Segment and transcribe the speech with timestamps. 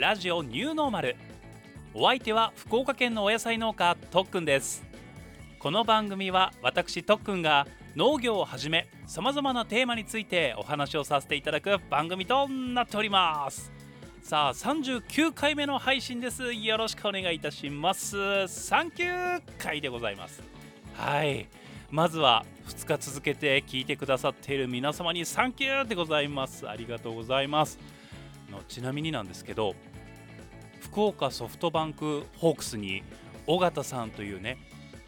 [0.00, 1.14] ラジオニューノーマル。
[1.92, 4.82] お相手は福岡県のお野菜農家とっくんです。
[5.58, 13.70] この番組は私とっくんが農業をはじめさまざまなテーマについてお話をさせていただく番組となっております。
[14.22, 16.50] さあ39回目の配信です。
[16.50, 18.48] よろしくお願いいたします。
[18.48, 20.42] サンキュー回でございます。
[20.94, 21.46] はい。
[21.90, 26.66] まずは2日続けて聞いてくださっている皆様にサンキューでございます。
[26.66, 27.78] ありがとうございます。
[28.50, 29.74] のちなみになんですけど
[30.80, 33.02] 福岡ソフトバンクホークスに
[33.46, 34.58] 尾形さんというね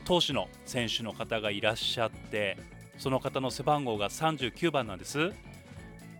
[0.04, 2.56] 投手の選手の方がいらっしゃって
[2.98, 5.32] その方の背番号が39番なんです。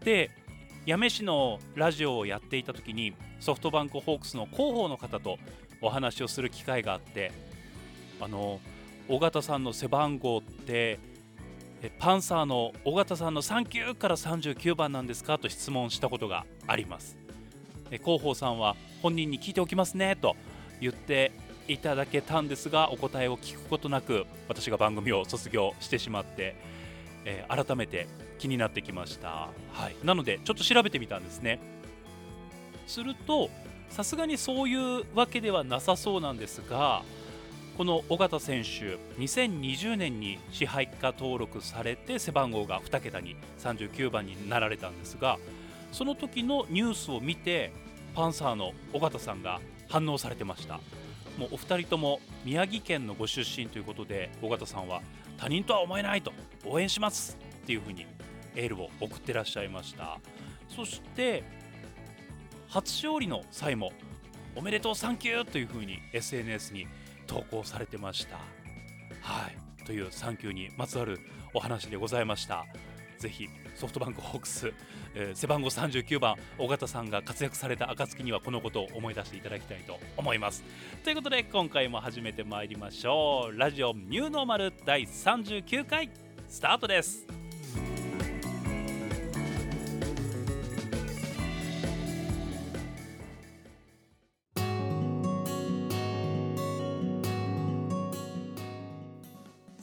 [0.05, 0.31] で
[0.87, 5.39] 八女市のラジオをやっていた時にソフトバンクホークスの広報の方と
[5.81, 7.31] お話をする機会があって
[8.21, 8.61] あの
[9.09, 10.99] 尾形さんの背番号って
[11.99, 15.39] パンサーの尾形さんの39から39番なんですか？
[15.39, 17.17] と質問したことがあります。
[17.99, 20.37] 広報さんは本人に聞いておきますねと
[20.81, 21.33] 言って
[21.69, 26.57] いただけたんですがお答えを聞くことなく私が番組を卒業してしまって、
[27.25, 31.61] えー、改めて気になってきました、はい、なのでちょっと調べてみたんですね。
[32.87, 33.49] すると
[33.91, 37.03] さすがにそういうわけではなさそうなんですが
[37.77, 45.39] この尾形選手2020年に支配下登録されて背番号が2桁に39番になられたんですが
[45.91, 47.73] その時のニュースを見て
[48.15, 50.81] パンサーの尾形さんが反応されてました
[51.39, 55.03] もうお二人とも宮城県のご出身ということで尾形さんは
[55.39, 56.33] 他人とは思えないと
[56.65, 58.07] 応援しますっていうふうに
[58.55, 60.19] エールを送ってらっしゃいました
[60.69, 61.43] そして
[62.69, 63.93] 初勝利の際も
[64.55, 66.87] おめでとうサンキューというふうに SNS に
[67.27, 68.37] 投稿されてました。
[69.21, 71.19] はい、という産休にまつわる
[71.55, 72.67] お話でございました。
[73.19, 74.73] ぜひソフトバンクホークス、
[75.15, 80.63] えー、背番号39番尾形さんが活躍された暁にはこのことを思い出していただきたいと思います。
[81.05, 83.59] ということで今回も始めてまいりましょう。
[83.59, 86.11] ラジオニューノーマル第39回
[86.49, 87.27] スタートです。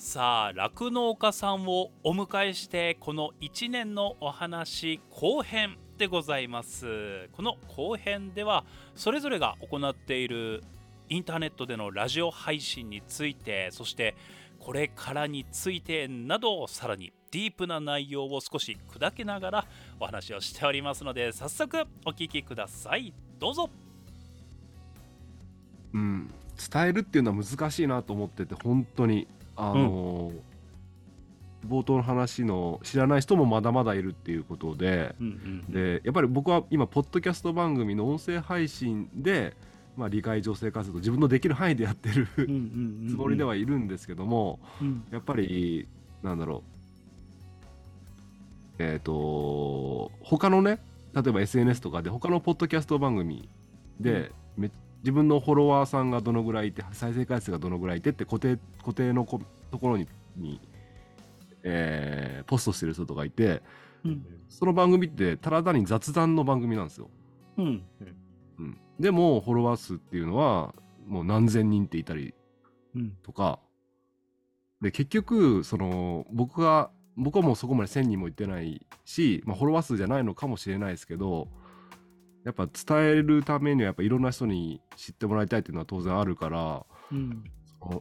[0.09, 7.29] さあ酪農家さんをお迎えしてこの1年のお話後編でございます。
[7.33, 8.65] この後編では
[8.95, 10.63] それぞれが行っている
[11.09, 14.15] インターネットでのラジオ配信についてそして
[14.57, 19.65] これからについてなどさらにディープな内容を少し砕けながら
[19.99, 23.13] お話をしておりますので早速お聞きください。
[23.37, 23.69] どうぞ。
[25.93, 26.33] うん。
[26.71, 29.27] 伝えるっていうのは難しいなと思ってて本当に。
[29.59, 30.31] あの、
[31.63, 39.55] うん、冒頭の話の知らない人もまだまだいるっていうことで、うんうん、でやっぱり僕は今ポッドキャスト番組の音声配信で、
[39.97, 45.87] まあ、理解女性活動自分のできる範囲でやってるつもりではいるんですけども、うん、やっぱり
[46.23, 46.63] なんだろ
[48.79, 48.83] う。
[48.83, 50.79] えっ、ー、と他のね
[51.13, 53.49] 例えば SNS とかで他のポッドキャスト番組
[53.99, 54.31] でめ
[54.99, 60.59] 自分のフォロワーさんがどのぐらいいて再生回数がどのぐらいいてって固定固定のところにに、
[61.63, 63.61] えー、ポストしてる人とかいて、
[64.05, 67.09] うん、その番組ってただ単に雑談の番組なんですよ。
[67.57, 67.83] うん、
[68.59, 70.73] うん、でもフォロワー数っていうのは
[71.07, 72.33] もう何千人っていたり
[73.23, 73.59] とか、
[74.81, 81.49] うん、で結局その僕が僕はもうそこまで1000人もいってないし、まあ、フォロワー数じゃないのかもしれないですけど
[82.45, 86.85] やっぱ伝えるためにはやっぱいろんな人に知ってもらいたいっていうのは当然あるから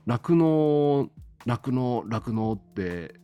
[0.06, 1.10] 酪農
[1.46, 3.14] 酪農酪農って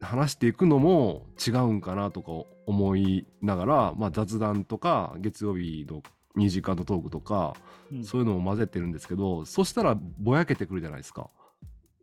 [0.00, 2.32] 話していくのも違うんかなとか
[2.66, 6.02] 思いながら、まあ、雑談とか月曜日の
[6.36, 7.54] 2時間のトークとか、
[7.92, 11.30] うん、そういうのを混ぜてるんですけどそしたらぼやけてくるじゃないですか。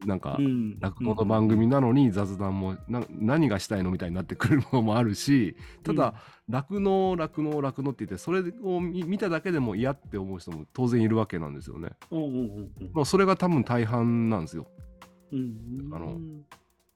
[0.06, 0.38] なんか、
[0.80, 6.14] 落語の番組なのに雑談もな何がしたいのみたいになってくるのもあるしただ
[6.48, 11.90] 酪農酪農酪農って言ってそれを見ただけでも嫌って思う人も当然いるわけなんですよね。
[12.94, 14.68] まあ、それが多分大半なんですよ。
[15.32, 16.18] あの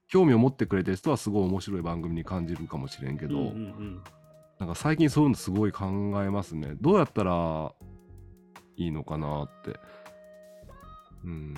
[0.07, 3.51] 興味を持ってくれてる人はすごい面白い番組に感じるかもしれんけど、
[4.59, 5.85] なんか最近そういうのすごい考
[6.23, 6.75] えますね。
[6.79, 7.73] どうやったら
[8.77, 9.77] いいのかなって。
[11.25, 11.53] うん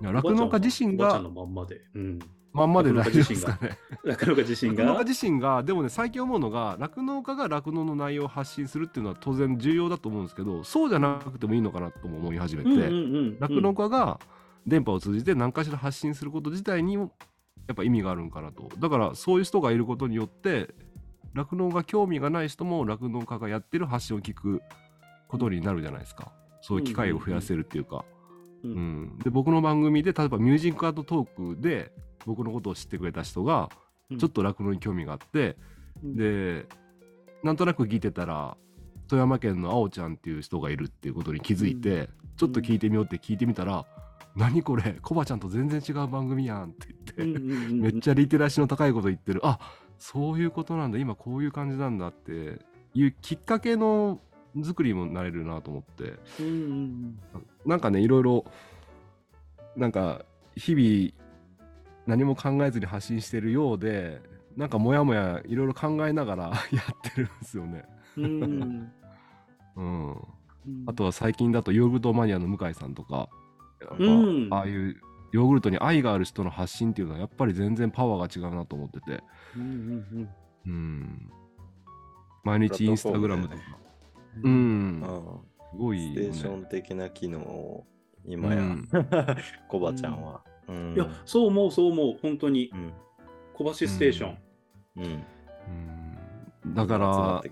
[0.00, 2.18] 酪農家自身が、まんまで、うん、
[2.52, 3.78] まんまで大丈夫ですかね。
[4.04, 4.84] 酪農家自身が？
[4.84, 12.70] 酪農家自身が、でもね、最近思うのが、酪農家が酪農の内容を発信するっていうのは当然重要だと思うんですけど、そうじゃなくてもいいのかなとも思い始めて、
[13.40, 14.18] 酪農家が
[14.66, 17.12] 電波を通じて何かしら発信すること自体にも、
[17.66, 18.70] やっぱ意味があるんかなと。
[18.78, 20.74] だから、そういう人がいることによって、
[21.34, 24.62] 酪農が興味がない人も酪農家がやってる発信を聞く
[25.28, 26.32] ことになるじゃないですか。
[26.62, 27.96] そういう機会を増やせるっていうか。
[27.96, 28.17] うんうん
[28.62, 31.92] で僕の番組で例えばミュージックアートトークで
[32.26, 33.68] 僕のことを知ってくれた人が
[34.10, 34.18] うん。
[34.18, 35.56] ちょっと酪農に興味があって、
[36.02, 36.16] うん。
[36.16, 36.66] で
[37.42, 38.56] なんとなく聞いてたら
[39.06, 43.86] 富山県のあおちゃんっていう人がいるっていうことに気づいて、ちょっと聞いてみようって聞いてみたら
[44.36, 47.38] 「何これコバちゃんと全然違う番組やん」って言って、
[47.72, 49.40] めっちゃゃリテラシーの高いこと言ってる。
[49.44, 49.58] あ
[49.98, 50.98] そういうことなんだ。
[50.98, 52.60] 今こういう感じなんだって
[52.94, 54.20] いうきっかけの
[54.62, 57.20] 作りもなれるなと思ってうんうん
[57.66, 58.44] なんかねいろいろ
[59.76, 60.24] なんか
[60.56, 61.28] 日々
[62.06, 64.20] 何も考えずに発信してるようで
[64.56, 67.84] なんかモヤモヤいろいろ考えながら やってるんですよね。
[68.16, 68.42] うんうん
[69.76, 70.16] うん、うん
[70.86, 73.28] あとは最近だとヨーグルトマニアの向井さんとか
[73.80, 75.00] やっぱうんああいう
[75.32, 79.22] ヨーグルトに愛がある人の発信っていうのはやっぱり全然パワーが違うなと思ってて。
[79.56, 80.28] うんうん
[80.66, 81.30] うん。
[82.44, 83.62] 毎日インスタグラムとか。
[84.42, 85.02] ううん。
[85.72, 86.14] すごいよね。
[86.14, 87.86] ステーション的な機能を
[88.24, 88.88] 今や、うん。
[89.68, 90.42] コバちゃんは。
[90.68, 90.94] うん。
[90.94, 92.18] いやそう思うそう思う。
[92.20, 92.70] 本当に。
[92.72, 92.92] うん。
[93.54, 94.38] 小橋ステーション。
[94.96, 95.04] うん、
[96.64, 96.74] うん。
[96.74, 97.42] だから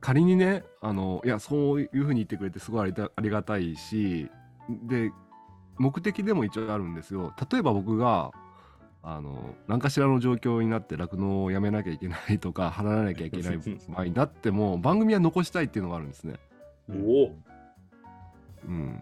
[0.00, 4.30] 仮にねあのいやそういうふうに言ってくれてすごいありがありがたいし
[4.68, 5.12] で
[5.78, 7.34] 目的でも一応あるんですよ。
[7.50, 8.32] 例えば僕が
[9.08, 16.34] あの何かしらの状況になって酪農をやめなきゃいけないとか離れなきゃいけない場合になっても 番組は残したいっていうのがあるんですね。
[16.90, 17.34] おお。
[18.66, 19.00] うん、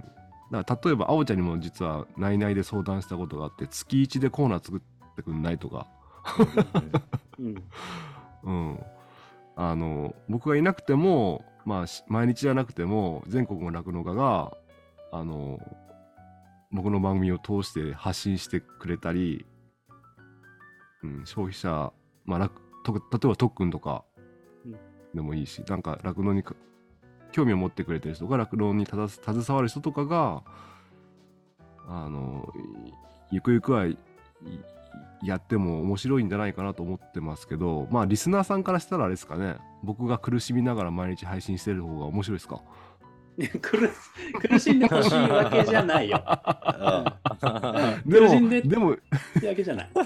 [0.51, 4.81] だから例えばあおちゃんにも実は「ないない」で相談したことがあって月1でコーナー作っ
[5.17, 5.87] てくんないとか、
[7.39, 7.65] うん。
[8.45, 8.79] うん、
[9.56, 14.55] あの僕がいなくても、まあ、し毎日じゃなくても全国の酪農家が
[15.12, 15.59] あの
[16.71, 19.47] 僕の番組を通して発信してくれたり、
[21.05, 21.93] うん、消費者、
[22.25, 24.05] まあ、酪と例えば特訓とか
[24.65, 24.77] うん。
[25.15, 26.55] でもいいし、なんか酪農にか
[27.33, 29.09] 興味を持ってくれてる人が酪農に携
[29.55, 30.43] わる人とかが
[31.87, 32.53] あの
[33.31, 33.99] いゆくゆくはい
[35.23, 39.56] やっても面白いんじゃないかなと思ってますけどまあリスナーさんからしたらあれですかね。
[39.83, 42.62] 僕が苦しみながら毎日配信してる方が面白いですか？
[43.37, 43.59] 苦
[44.49, 46.23] 苦しんでほしいわけじゃないよ。
[48.09, 48.99] 苦しんでもでもっ
[49.41, 49.91] てわけじゃない。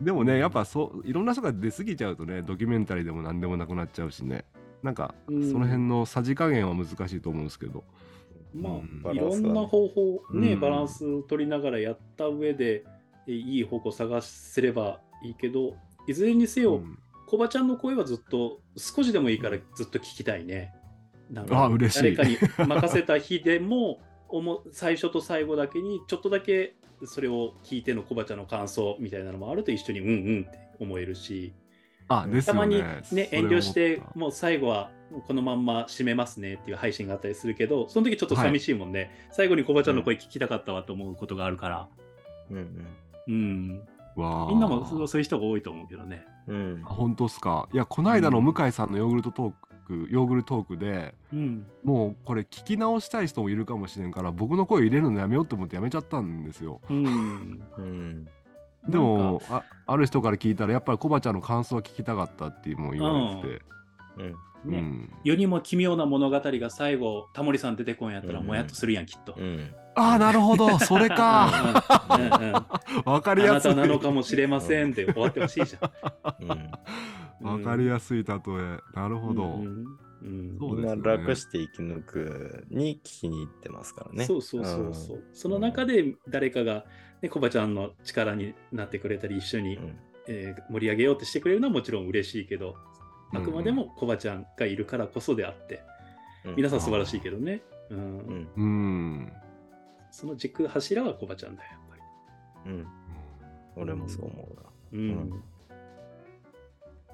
[0.00, 4.44] でもねやっぱそういろんな人が出過ぎちゃうとねドキュメンタリーでも何でもなくなっちゃうしね。
[4.82, 5.52] なんかそうん。
[5.52, 7.84] の辺のさじ加減は難しいと思うんですけど、
[8.52, 9.02] まうん。
[9.04, 10.60] あ、いろんな方法、ね、うん。
[10.60, 12.84] バランス取りながらやった上で、
[13.28, 15.76] えいい方向探せればいいけど、
[16.08, 16.98] いずれにせよ、うん
[17.32, 20.74] コバちゃんの声はずっと、少しでもいいからずっと聞きたいね。
[21.30, 24.00] なんかあ嬉しい誰かに任せた日でも、
[24.70, 26.76] 最初と最後だけに、ちょっとだけ
[27.06, 31.54] それを聞いてのコバちゃんの感想みたいなのもあると一緒にうんうんって思えるし、
[32.08, 34.90] あですよたまにねね、遠慮して、もう最後は
[35.26, 39.10] このまんま締めますねっていう配信があったりするけど、その時ちょっと寂しいもんね。
[39.30, 41.88] 最後にコバちゃんの声聞きたかったわと思うことがあるから。
[42.50, 42.86] うん
[43.26, 43.88] うん。
[44.16, 46.26] わあみんなもそういう人が多いと思うけどね。
[46.46, 46.82] うん。
[46.84, 47.68] 本当っすか？
[47.72, 49.52] いやこの間の向井さんのヨーグルトトー
[49.86, 51.66] クヨーグルトークでうん。
[51.84, 56.80] もうこれ聞き直したい人もいるかもしれんから僕の声入れるのやめようと思ってやめちゃったんですよ。
[56.88, 57.62] うん。
[57.78, 58.28] うん。
[58.88, 63.62] でもあある人から聞いたらやっぱりコバちゃんの感想は聞きたかったっても言われてて、
[64.16, 64.34] うん。
[64.64, 68.46] ね、うん、世にも奇妙な物語が最後、タモリさん出てこんやったら、うん。
[68.46, 69.34] もやっとするやん、きっと。
[69.96, 70.78] うんああなるほど。
[70.78, 71.76] それか。
[72.10, 72.32] うんうん。
[72.32, 72.52] うん
[73.04, 73.74] わかありやすい。
[73.74, 75.90] なたなのかもしれませんって終わってほしいじゃ
[76.40, 76.48] うん。
[76.48, 77.60] ん。
[77.62, 78.78] わかりやすい例え。
[78.94, 79.84] なるほど、うん
[80.22, 80.96] うんそうですよね。
[80.96, 84.24] みんな楽して生き抜くに聞きに行ってますからね。
[84.24, 85.24] そうそうそうそう。
[85.32, 86.84] その中で誰かが、
[87.22, 89.96] ね、コバちゃんの力になってくれたり、一緒に、うん。
[90.28, 92.76] えー盛り上げようとしてくれるのはもちろん嬉しいけど、
[93.34, 95.82] あくまでもコバちゃんがいるからこそであって、
[96.44, 96.54] うん。
[96.56, 97.62] 皆さん素晴らしいけどね。
[97.90, 97.98] うん。
[97.98, 98.48] うん。
[98.56, 99.32] うん
[100.12, 101.96] その軸柱はコバちゃんだよ、やっぱ
[102.66, 102.72] り。
[102.72, 102.86] うん
[103.74, 104.62] 俺もそう思うな。
[104.92, 105.42] うん。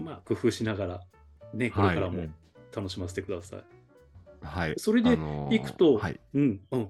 [0.00, 1.00] まあ、工夫しながら、
[1.54, 2.34] ね、これからもうん
[2.74, 3.64] 楽しませてください。
[4.42, 6.88] はいそれであのーいくと、はいうん、うん。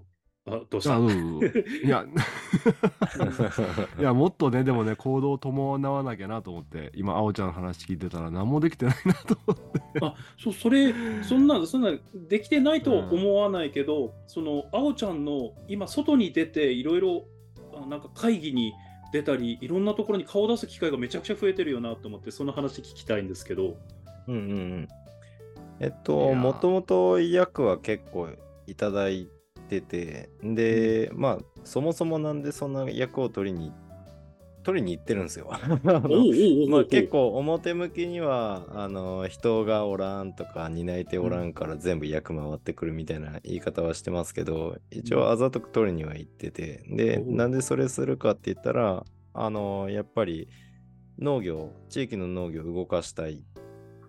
[0.51, 0.99] あ、どうした？
[0.99, 1.09] う
[1.85, 2.05] いや
[3.99, 9.81] いやもっとねでもね行動を伴わなきゃなと思って今あおちゃんの話聞いてたら何もできてないなと思って。
[10.01, 17.25] あそそれそんな そんなできてないとは思わないけど、そのあおちゃんの今外に出ていろいろ
[17.75, 18.73] あなんか会議に
[19.13, 23.77] 出たりいろんなところに顔を出す機会がめちゃくちゃ増えてるよなと思ってその話聞きたいんですけど。
[24.27, 24.89] うんうんうん。
[25.81, 28.29] えっいと、やもともと役は結構
[28.67, 29.29] いただい
[29.69, 33.73] てて、で、まあ、そもそもなんでそんな役を取りに
[34.69, 35.49] 取りに行ってるんですよ。
[36.69, 50.49] まあ、結構表向きにはあの人がおらんとか担い手おらんから全部役回ってくるみたいな言い方はしてますけど一応あざとく取りには行っててでなんでそれするかって言ったらあのやっぱり
[51.19, 53.43] 農業地域の農業を動かしたい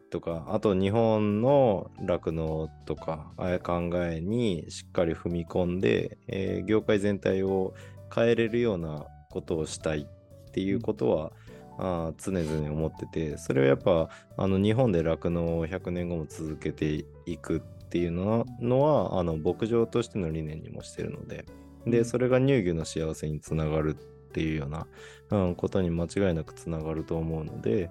[0.09, 7.73] とかあと日本の酪農とかああいう考えにしっかり踏み込んで、えー業界全体を
[8.13, 11.31] 変えれるようなことをしたいっていうことは、
[11.77, 21.45] あー常々思っててそれをやっぱあの日本で酪農を100年後も続けていくっていうのはのはあの牧場としての理念にもしてるので
[21.87, 23.95] でそれが乳牛の幸せにつながる
[24.29, 24.87] っていうような、
[25.31, 27.89] うん、ことに間違いなくつながると思うので、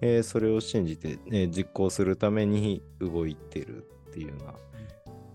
[0.00, 4.54] えーそれを信じて、えー実行するために動いてるっていうような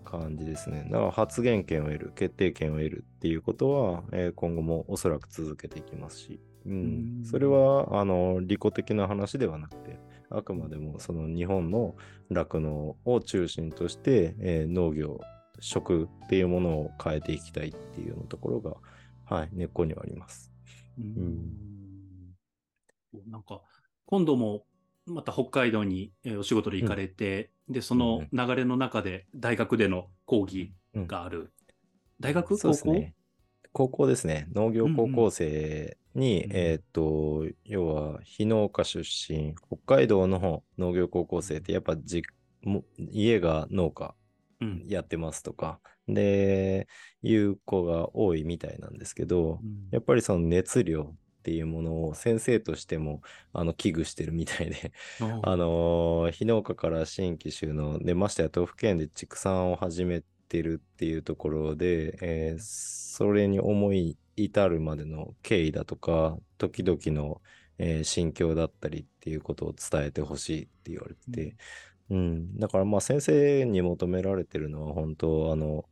[0.05, 0.87] 感じですね。
[0.91, 6.73] だから発言権を得る、決定権を得るっていうことは、えー今後もおそらく続けていきますし、うん。
[6.73, 7.25] うん。
[7.25, 11.95] それはあの利己的な話ではなくて、あくまでもその日本の
[12.29, 15.19] 酪農を中心として、えー農業、
[15.59, 18.73] 食っていうものを変えていきたいっていうようなところが、
[19.25, 20.51] はい、根っこにはあります。
[20.97, 21.53] うん。
[23.29, 23.61] なんか、
[24.13, 24.63] 今度も
[25.07, 31.51] また北海道にえーお仕事で行かれて、で、その流れの中で大学での講義がある。
[32.19, 32.49] 大学？
[32.49, 33.15] 高校そうですね。
[33.71, 34.05] 高校？
[34.05, 34.47] ですね。
[34.53, 36.55] 農業高校生に、うんうん。
[36.55, 42.21] えーっと、要は、非農家出身、北海道の農業高校生って、やっぱじ
[42.61, 44.13] も家が農家
[44.61, 44.85] うん。
[44.87, 46.87] やってますとか、で、
[47.23, 49.89] いう子が多いみたいなんですけど、うん。
[49.89, 53.21] やっぱりその熱量っていうものを先生としても
[53.51, 54.93] あの危惧してるみたいで、
[55.41, 62.59] あのー非農家から新規収納で、ましてや都府県で畜産を始めてるっていうところで、えー
[63.15, 67.41] それに思い至るまでの経緯だとか、時々の、
[67.77, 71.57] えー心境だったりっていうことを伝えてほしいって言われてて、
[72.09, 75.85] うん、だからまあ先生に求められてるのは本当、あの、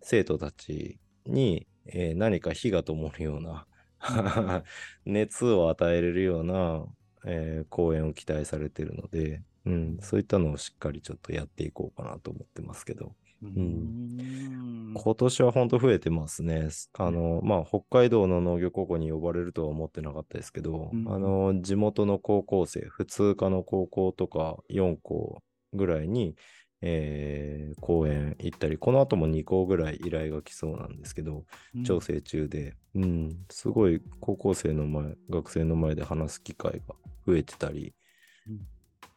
[0.00, 3.66] 生徒たちに、えー何か火が灯るような、
[5.06, 6.86] 熱を与えれるような、
[7.26, 14.92] えー講演を期待されてるので、うん、そういったのをしっかりちょっとやっていこうかなと思ってますけど、うん。
[14.94, 16.68] 今年は本当増えてますね。
[16.94, 25.42] あの、まあ、北海道の農業高校に呼ばれるとは思ってなかったですけど、うんあの、地元の高校生、普通科の高校とか4校
[25.72, 26.36] ぐらいに、
[26.86, 31.44] えー講演行ったり、この後も2校ぐらい依頼が来そうなんですけど、
[31.84, 36.94] 調整中で、うん、すごい高校生の前、学生の前で話す機会が
[37.26, 37.94] 増えてたり、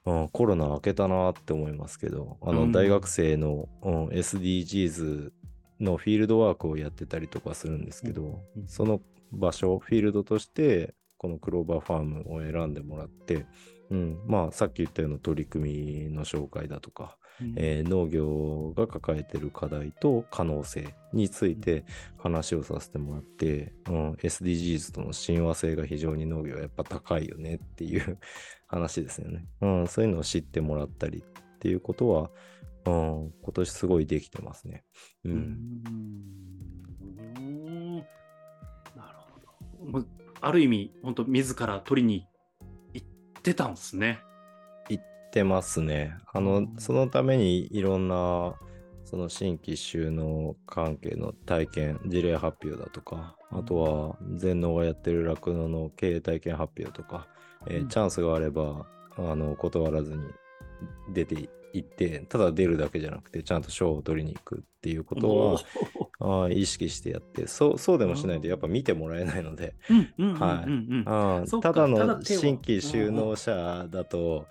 [0.06, 2.56] うん、コロナ明けたなって思いますけど、あうん。
[2.56, 5.32] の大学生の、うん、SDGs
[5.80, 8.68] のフィールドワークをやってたりとかするんですけど、うん。
[8.68, 13.46] その場所、フィールドとして、このクローバーファームを選んでもらって、
[13.90, 21.86] うん、まあさっき言ったような取り組みの紹介だとか、うんえー農業が抱えている課題と可能性について
[22.18, 28.18] 話をさせてもらって、うん、SDGs との親和性が非常に農業はやっぱ高いよねっていう
[28.68, 29.88] 話ですよね、うん。
[29.88, 32.32] そういうのを知ってもらったりっていうことは、
[32.86, 34.84] うん、今年すごいできてますね。
[35.24, 35.30] う。
[35.30, 35.38] うん
[37.40, 37.96] ん
[38.96, 39.18] なる
[39.82, 40.06] ほど。
[40.42, 42.28] ある意味、本当自ら取りに
[42.94, 43.08] 行っ
[43.42, 44.20] てたんですね。
[45.38, 46.16] てますね。
[46.34, 48.56] あのうん、そのためにいろんな、
[49.06, 57.28] その新規収納関係の体験、事例発表だとか、あとは全農がやってる酪農の経営体験発表とか、
[57.68, 57.88] えーうん。
[57.88, 60.24] チャンスがあれば、あの、断らずに
[61.14, 65.60] 出て行って、ただ出るだけじゃなくて、ちゃんと賞を取りに行くっていうことは、
[66.20, 69.76] あー意識してやって、そう、そうでもしないとやっぱ見てもらえないので、
[71.62, 74.48] ただの新規収納者だと、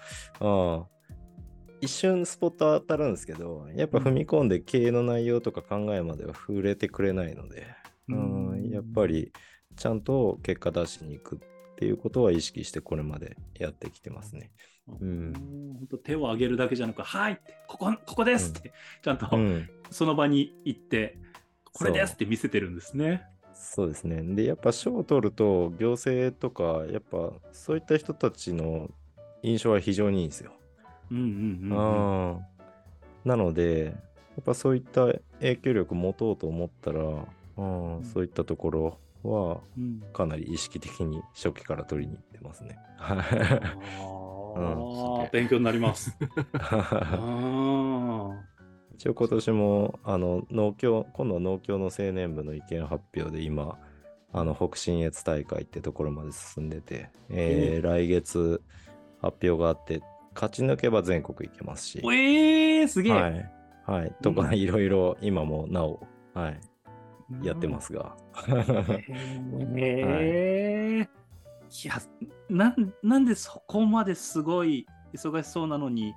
[1.80, 7.66] 一瞬スポット当たるんですけど、やっぱ踏み込んで経営の内容とか考えまでは触れてくれないので、
[8.08, 8.52] うん。
[8.52, 8.70] うん。
[8.70, 9.32] やっぱり
[9.76, 11.38] ちゃんと結果出しに行くっ
[11.76, 14.52] ていうことは意識してこれまでやってきてますね。
[15.00, 15.32] うん。
[15.78, 21.18] 本当手を挙げるだけじゃなく、はいって、ここ、ここですって、ちゃんとうん、その場に行って、
[21.78, 23.24] これですって見せてるんですね。
[23.54, 24.22] そうですね。
[24.34, 28.90] で、やっぱ賞を取ると、行政とか、やっぱそういった人たちの
[29.42, 30.52] 印象は非常にいいんですよ。
[31.10, 31.78] うんうんうんうん。
[31.78, 33.92] あーなので、や
[34.40, 35.06] っぱそういった
[35.40, 37.00] 影響力持とうと思ったら、
[37.56, 37.62] う
[38.00, 42.78] んそういったところはうんかなり意識的に初期から取りに行ってますね。
[42.98, 46.16] あー 勉強になります。
[46.52, 47.18] あ
[48.98, 53.78] 一応今年もあの農協今度は農協の青年部の意見発表で今
[54.32, 58.62] あの北信越大会ってところまで進んでて、えー来月
[59.20, 60.02] 発表があって、
[60.34, 63.52] 勝ち抜けば全国行けますし、えー、すげえ、はい。
[63.86, 64.14] はい。
[64.22, 64.54] とか、うん。
[64.54, 66.60] いろいろ今もなお、はい、
[67.42, 68.14] やってますが。
[68.48, 69.04] へ
[69.76, 71.08] え
[71.84, 71.94] いや
[72.48, 76.14] なんなんでそこまですごい忙しそうなのに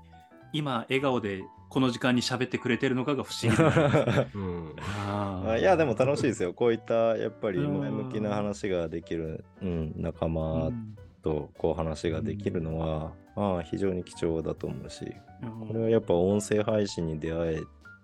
[0.54, 4.76] 今笑顔でこの時間に喋ってくれてるのかが不思議だ うん。
[5.08, 6.54] ああいや、でも楽しいですよ。
[6.54, 7.80] こういった、やっぱりうん。
[7.80, 10.96] 前向きな話ができる、うん、仲う間ん。
[11.22, 15.68] とこう話ができるのは、ああ非常に貴重だと思うし、うん。
[15.68, 17.62] これはやっぱ音声配信に出会え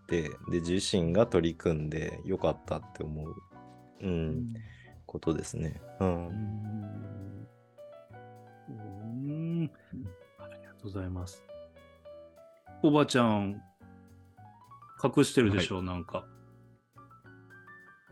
[0.08, 3.36] て、で、自身が取り組んでよかったって思う、
[4.02, 4.54] うん、うん。
[5.08, 5.82] ことですね。
[6.00, 6.06] う。
[6.06, 7.50] うんん。
[8.70, 9.72] うん。
[10.40, 11.55] ありがとうございます。
[12.84, 13.62] おばちゃん、
[15.04, 16.26] 隠してるでしょ、なんか。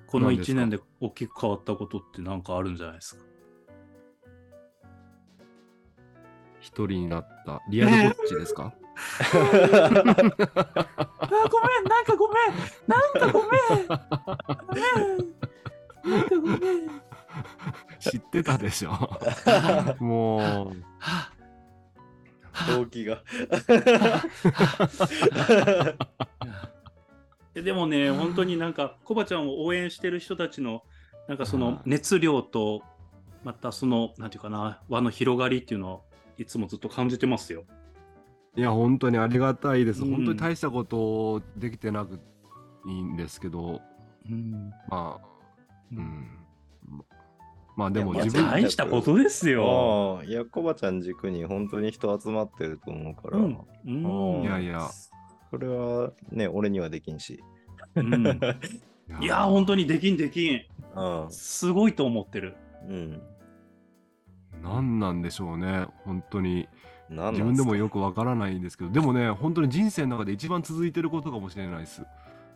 [0.07, 3.23] この1何ですか年で大きく変わったことってなんかあるんじゃないですか。
[6.59, 7.61] 一人になった。
[7.69, 8.73] リアルぼっちですか？
[9.19, 9.49] あ、ごめ
[11.81, 12.53] ん、なんかごめん、
[12.87, 13.87] なんかごめん、
[14.67, 14.97] ごめん、
[16.19, 16.57] なんかごめん。
[17.99, 18.91] 知ってたでしょ。
[19.99, 20.83] もう。
[20.99, 21.31] は
[22.67, 23.23] 動機が。
[27.55, 30.83] あでもね、本当になんか、コバちゃんを応援してる人たちの、
[31.27, 32.81] なんかそのはい熱量と、
[33.43, 36.03] またその、なんていうかな、輪の広がりっていうのを、
[36.37, 37.65] いつもずっと感じてますよ。
[38.55, 42.19] いや本当にありがたいです、うん本当に大したことできてなく
[42.85, 43.81] いいんですけど
[44.29, 44.71] うん。
[44.89, 45.27] まあ
[45.91, 46.42] うんま
[47.75, 50.21] まあでも自分大したことですよ。
[50.25, 53.37] いや、コバちゃん軸に本当に人集まってると思うから。
[53.37, 53.57] うん。
[53.85, 54.89] うんいやいや
[55.49, 57.43] それはね、俺にはできんし。
[57.95, 58.39] うん
[59.21, 60.61] いや、本当にできんできん。
[60.95, 61.31] うん。
[61.31, 62.55] すごいと思ってる。
[62.87, 63.21] うん。
[64.63, 66.67] 何なんでしょうね本当に
[67.09, 67.93] 自分でもよく。
[67.93, 72.05] くわからないんですけどでもね本当に人生の中で一番続いてることかもしれないですお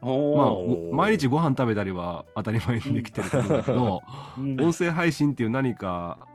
[0.02, 4.02] まあ毎日ご飯食べたりは当たり前にできてることだけど、
[4.38, 4.62] うん。
[4.62, 6.28] 音声配信っていう何か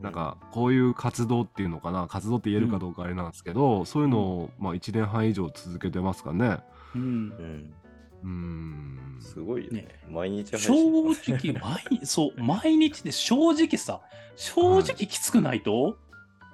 [0.00, 6.58] なんかこういう活動っていうのかな活動って言えるかどうかあれなんですけど、そういうのをまあ1年半以上続けてますかね。
[6.94, 7.02] うん。
[7.02, 7.74] うん。
[8.22, 9.16] うーん。
[9.20, 9.82] すごいよね。
[9.82, 9.88] ね。
[10.10, 11.34] 毎日配正信。
[11.34, 14.00] 直、毎日、そう、毎日で正直さ、
[14.36, 15.96] 正直きつくないと、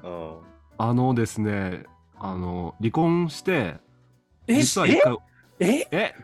[0.03, 0.55] うん。
[0.77, 1.85] あのですね
[2.18, 3.77] あの離婚して
[4.46, 5.16] え、実は一回
[5.61, 6.14] え、え？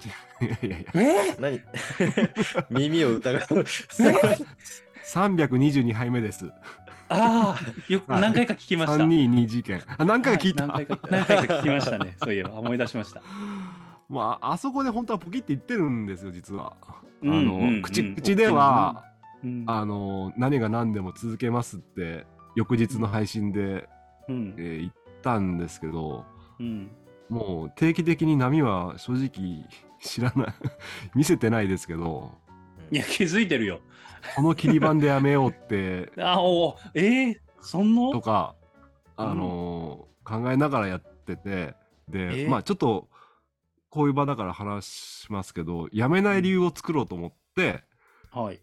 [0.40, 1.03] いやいやいや。
[1.03, 1.61] え、何？
[2.71, 3.43] 耳を疑う。
[5.05, 6.51] 322杯目です。
[7.09, 8.21] ああ、よくはい。
[8.23, 9.05] 何回か聞きました。
[9.05, 9.83] 322事件。
[9.99, 12.14] あ何回か聞いた、何回か何回か聞きましたね。
[12.23, 13.23] そういえば、思い出しました。
[14.09, 16.75] まああそこで本当はポキって言ってるんですよ実は。
[16.85, 17.83] あうんの、うん。
[17.83, 19.05] 口口では、
[19.45, 23.88] うん、あの何が何でも続けますって翌日の配信で、
[24.29, 24.55] うん。
[24.59, 26.25] えー言ったんですけど
[26.59, 26.90] うん、
[27.31, 29.64] もう定期的に波は正直
[30.01, 30.55] 知らない。
[31.14, 32.33] 見せてないですけど。
[32.90, 33.81] いや、気づいてるよ。
[34.37, 36.12] この切り板でやめようって。
[36.21, 38.11] あおえー、そんな？
[38.11, 38.55] とか、
[39.16, 41.75] あのー考えながらやってて。
[42.09, 42.49] で、えー。
[42.49, 43.09] まあちょっと
[43.88, 47.83] こういう場だから話しますけどやめない理由を作ろうと思って、
[48.33, 48.61] はい。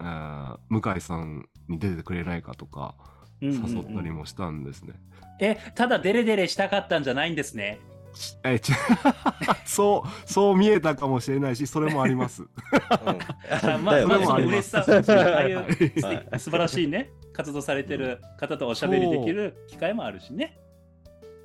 [0.00, 4.94] えー向井さんに出てくれないかとかうんうんうん誘ったりもしたんですね。
[5.40, 7.80] え、ただデレデレしたかったんじゃないんですね。
[8.42, 8.72] えち
[9.64, 12.42] そうそう見えたかもしれないしそれもあります。
[12.90, 20.58] あまあ、まあ、そのそれもあります嬉しさ、ああいうはい素晴らしいね、活動されてる方とおしゃべりできる機会もあるしね。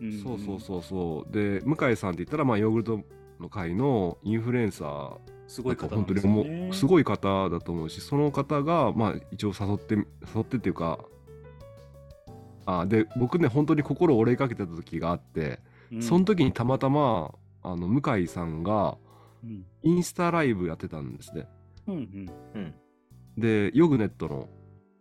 [0.04, 3.02] んそうそうそうそうで向井さんって言ったら、まあ、ヨーグルト
[3.40, 11.00] の会のインフルエンサーすごい方本当にもすごい方だと思うしその方が、まあ、一応誘って誘ってっていうか
[12.66, 15.60] あで僕ね本当に心折れかけてた時があって、
[15.92, 16.02] うん。
[16.02, 18.98] その時にたまたまあの向井さんが
[19.44, 19.66] うん。
[19.84, 21.48] インスタライブやってたんですね。
[21.88, 22.32] うんうん。
[22.56, 22.74] うん。
[23.38, 24.48] でヨグネット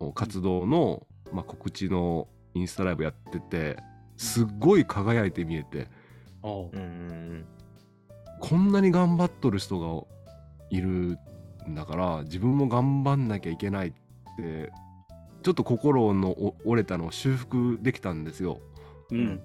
[0.00, 3.76] の活動の、まあ、告知のインスタライブやってて
[4.16, 5.88] すっごい輝いて見えて
[6.42, 7.44] おううんうん。
[8.40, 10.04] こんなに頑張っとる人が
[10.70, 11.18] いる
[11.68, 13.92] んだから自分も頑張んなきゃいけないっ
[14.36, 14.72] て
[15.42, 18.60] ちょっと心のお折れたのを修復できたんですよ。
[19.10, 19.40] うん。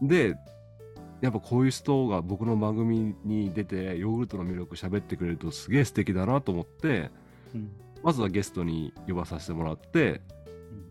[0.00, 0.36] で
[1.20, 7.10] やっぱこういう人が僕の番組に出てヨーグルトの魅力喋ってくれるとすげえ素敵だなと思って
[7.54, 7.70] うん。
[8.02, 10.20] まずはゲストに呼ばさせてもらって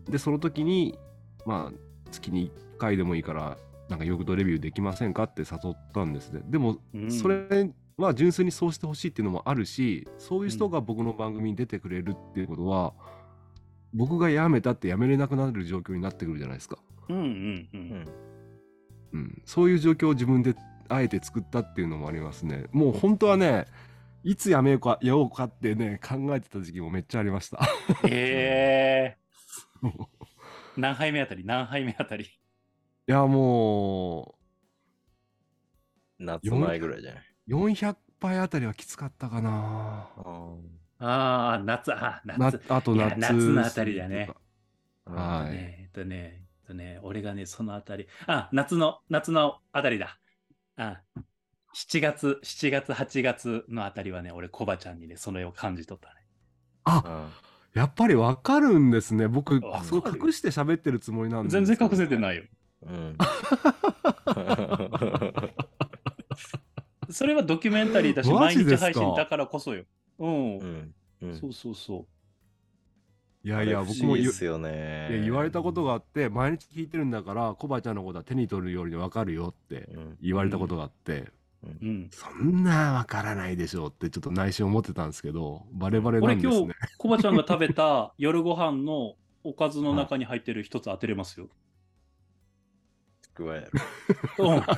[0.08, 0.98] でその時に
[1.44, 1.78] まあ
[2.10, 3.58] 月に1回でもいいから
[3.90, 6.40] なんかヨーグルトレビューできませんかって誘ったんですね。
[6.46, 7.10] でもうん。
[7.10, 12.94] それまあ純粋にそうしてほしいっていうのもあるしそういう人が僕の番組に出てくれるっていうことは、
[13.92, 16.78] 僕が辞めたって辞めれなくなる状況になってくるじゃないですか、
[17.08, 17.76] うんうんう。
[17.76, 17.80] うん。
[18.00, 18.08] ん。
[19.12, 20.54] うん、そういう状況を自分で
[20.88, 22.66] あえて作ったっていうのもありますね。
[22.72, 23.66] もう本当はね
[24.24, 27.60] いつ辞めようかやろうかってね考えてた時期もめっちゃありました。
[28.08, 29.18] ええ。
[30.76, 31.44] 何杯目あたり？
[31.44, 32.24] 何杯目あたり？
[32.24, 32.28] い
[33.06, 34.34] やも
[36.18, 37.22] 夏前ぐらいじゃない？
[37.48, 40.08] う400杯あたりはきつかったかな
[41.04, 42.62] ああ夏あな夏。
[42.68, 44.30] あといや夏夏のあたりだね。
[45.04, 48.06] はいねえっとねえっとね俺がねそのあたり。
[48.26, 50.18] あ夏の夏のあたりだ。
[50.76, 51.00] あ
[51.74, 56.14] 7月7月8月のあたりはね俺コバちゃんにねその絵を感じ取ったね。
[56.84, 57.02] あ
[57.74, 57.80] うん。
[57.80, 59.26] やっぱりわかるんですね。
[59.28, 62.42] 僕わかるすごい隠して喋ってるつもりなんです全然隠せていないよ。
[62.82, 63.16] うん。
[67.10, 68.84] それはドキュメンタリーだし毎日マジですか？
[68.86, 69.84] 配信だからこそよ
[70.26, 70.94] うん、うん。
[71.22, 71.36] うん。
[71.36, 72.06] そうそうそ
[73.44, 75.20] いやいや僕もね。
[75.24, 80.16] 言われたことがあって毎日聞いてるんだからコバちゃんのことは手に取るようにわかるよってうん。
[80.22, 81.32] 言われたことがあって、
[81.64, 86.88] う、うん、そんなわからないでしょうってちょっと内心思ってたんですけどバレバレな俺今日んですね。
[86.98, 91.48] コバちゃんが食べた夜ご飯のおかずの中に入ってる一つ当てれますよ。
[93.22, 93.62] ちくわや。
[94.38, 94.62] うん。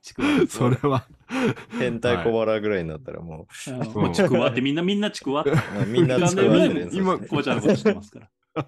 [0.00, 0.28] ちくわ。
[0.48, 1.06] それは
[1.78, 5.44] 変態小腹ぐらいになったらもううちくわってみんなみんなちくわ。
[5.44, 8.62] う、みんなちくわって今してコバちゃんのこと知ってますから。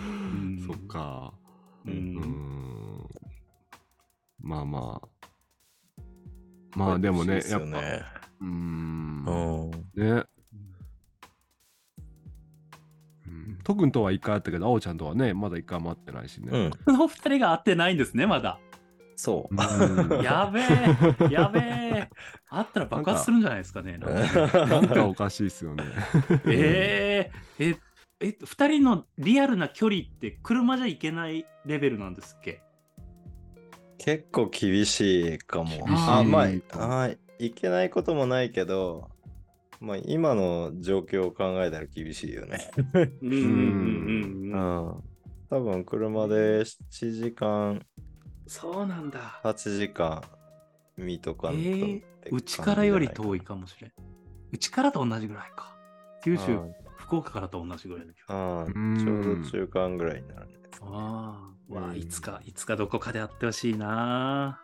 [0.00, 1.34] ん そっか
[1.86, 1.90] う。
[1.90, 3.08] うんん
[4.40, 5.08] まあまあ
[6.76, 9.70] まあでもね不やっぱうーんうん。
[9.94, 10.24] ね
[13.26, 16.70] うんト君とは一回会ったけどあおちゃんとはねまだ一回も会ってないしねうん。
[16.84, 18.58] この二人が会ってないんですね、まだ。
[19.20, 19.54] そう。
[19.54, 22.08] うん やべえ、やべえ。
[22.48, 23.98] 会ったら爆発するんじゃないですかね。
[23.98, 25.82] なんか なんかおかしいですよね。
[26.46, 27.76] えー、え、
[28.20, 32.62] え、二人のリアルな距離って車じゃ行けないレベルなんですっけ？
[33.98, 35.84] 結構厳しいかも。
[35.88, 39.10] あ、まあ、あいけないこともないけど、
[39.80, 42.70] まあ、今の状況を考えたら厳しいよね。
[42.94, 44.50] うんうんうんううん。
[44.52, 45.02] ん。
[45.50, 47.84] 多分車で7時間、
[48.48, 49.40] そうなんだ。
[49.44, 50.22] 8時間
[50.96, 52.02] 見とかんとえー
[52.42, 53.92] ちからより遠いかもしれん。
[54.52, 55.76] うちからと同じぐらいか。
[56.24, 56.58] 九州、
[56.96, 58.62] 福岡からと同じぐらいの距離。
[58.62, 60.86] あちょうど中間ぐらいになるんですか。
[60.88, 64.60] ああ、わあ、うんいつか、いつかどこかで会ってほしいな。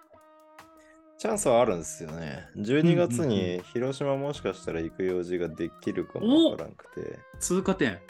[1.17, 2.49] チャンスはあるんですよね。
[2.57, 7.19] 12月に広島もしかしたら行く用事ができるかもわからんくて。
[7.39, 8.01] 通過点。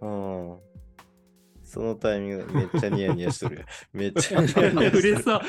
[0.00, 0.58] うん。
[1.74, 3.56] そのタイミングでめっちゃニヤニヤしとる。
[3.56, 3.62] よ。
[3.92, 5.00] めっちゃニヤニヤしとる。
[5.00, 5.40] 嬉しそう。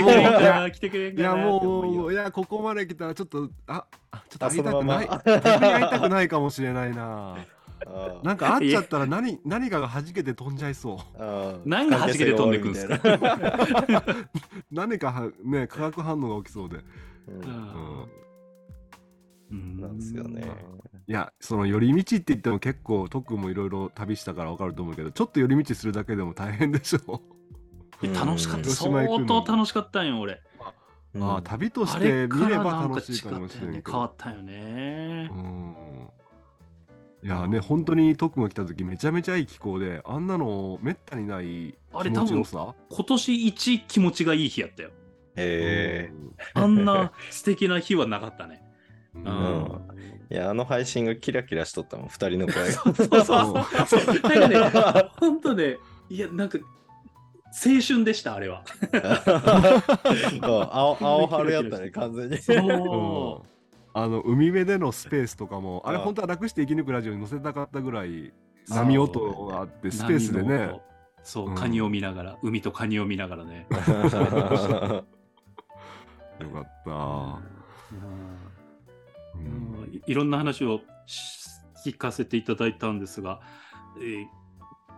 [0.00, 0.14] い。
[0.14, 5.06] や来てくれんかいやもういやここまで来たらちょっとああちょっと会いたくない。
[5.06, 7.36] 逆に会いたくないかもしれないな。
[7.86, 10.98] あなんか会っちゃったら何何かが弾けて飛んじゃいそう。
[11.18, 12.98] あ何が弾けて飛んでくんすか？
[14.72, 16.78] 何かはね化学反応が起きそうで。
[17.28, 18.08] うん。
[19.50, 19.80] うん。
[19.80, 20.44] なんですよね。
[21.08, 27.22] いやその寄り道って言っても結構特もいろいろ旅したから分かると思うけどちょっと寄り道するだけでも大変でしょ
[28.02, 28.70] え 楽しかった。
[28.70, 30.34] 相当楽しかったんよ、俺。
[30.34, 30.38] うん
[31.22, 33.72] ああ旅としあて見れば楽しいかもしったよね。
[33.72, 35.34] れんけど変わったよねう。
[35.34, 35.76] ん
[37.24, 44.90] いやね本当に特訓が来た時めちゃめちゃいい気候であんなのめったにないあれ気持ちよさ今年一気持ちがいい日やったよ。
[45.36, 46.12] へえ。
[46.52, 48.62] あんな素敵な日はなかったね。
[49.14, 52.72] うんうんいや、あの配信がキラキラしとったもん、二人の声が。
[52.72, 53.24] そうそうそう
[53.86, 54.14] そう。
[54.38, 55.78] なんかね、本当ね、
[56.10, 56.58] いや、なんか、
[57.46, 58.62] 青春でした、あれは。
[60.40, 62.36] そう青青春やったね、完全に。
[62.36, 63.44] うんそ
[63.94, 68.32] あの海辺でのスペースとかもあれ本当は楽して生き抜くラジオに載せたかったぐらい
[68.68, 69.90] 波音があってう。
[69.90, 70.78] スペースでね。
[71.24, 73.66] そうう、んカニを見ながら、海とカニを見ながらね。
[73.72, 73.78] よ
[76.50, 76.94] かった、う
[79.34, 81.48] うんんいいろんな話をし
[81.84, 83.40] 聞かせていただいたんですが、
[84.00, 84.38] えー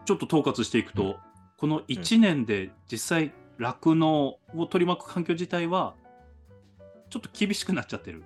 [0.04, 1.18] ちょっと統括していくと、
[1.56, 5.94] この1年で実際酪農を取り巻く環境自体は
[7.10, 8.24] ちょっと厳しくなっちゃってる。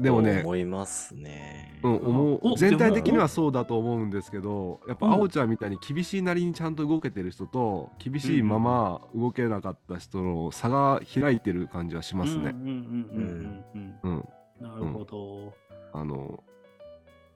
[0.00, 1.78] あでもね思いますね。
[1.82, 12.50] うん、思うお全体的にはそうだと思うんですけどやっぱうんあおちゃんみたいに厳しいなりにちゃんと動けてる人と厳しいまま動けなかった人の差が開いてる感じはしますね。
[12.50, 14.28] うんうんうんうんうんうん、うん。
[14.60, 15.54] なるほど。
[15.92, 16.42] あの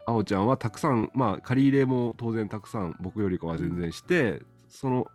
[0.07, 5.07] あおちゃんはたくさんまあ借り入れも当然たくさん僕よりかは全然して、その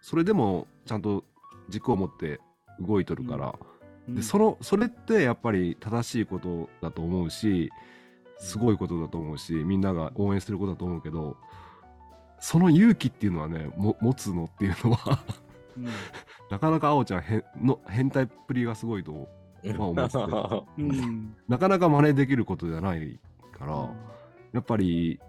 [0.00, 1.24] それでもちゃんと
[1.68, 2.40] 軸を持って
[2.80, 3.69] 動いとるから、うん
[4.14, 7.70] でそのそれってやっぱり正しいことだと思うし
[8.38, 11.36] すごいことだと思うしみんなが応援することだと思うけど
[12.40, 15.22] その勇気っていうのはねも持つのっていうのは
[15.76, 15.88] うん。
[16.50, 19.28] なかなかあおちゃん変の変態っぷりがすごいと
[19.76, 20.18] まあ思って
[20.82, 21.36] うん。
[21.48, 23.20] なかなか真似できることじゃない
[23.52, 23.94] から
[24.52, 25.20] やっぱり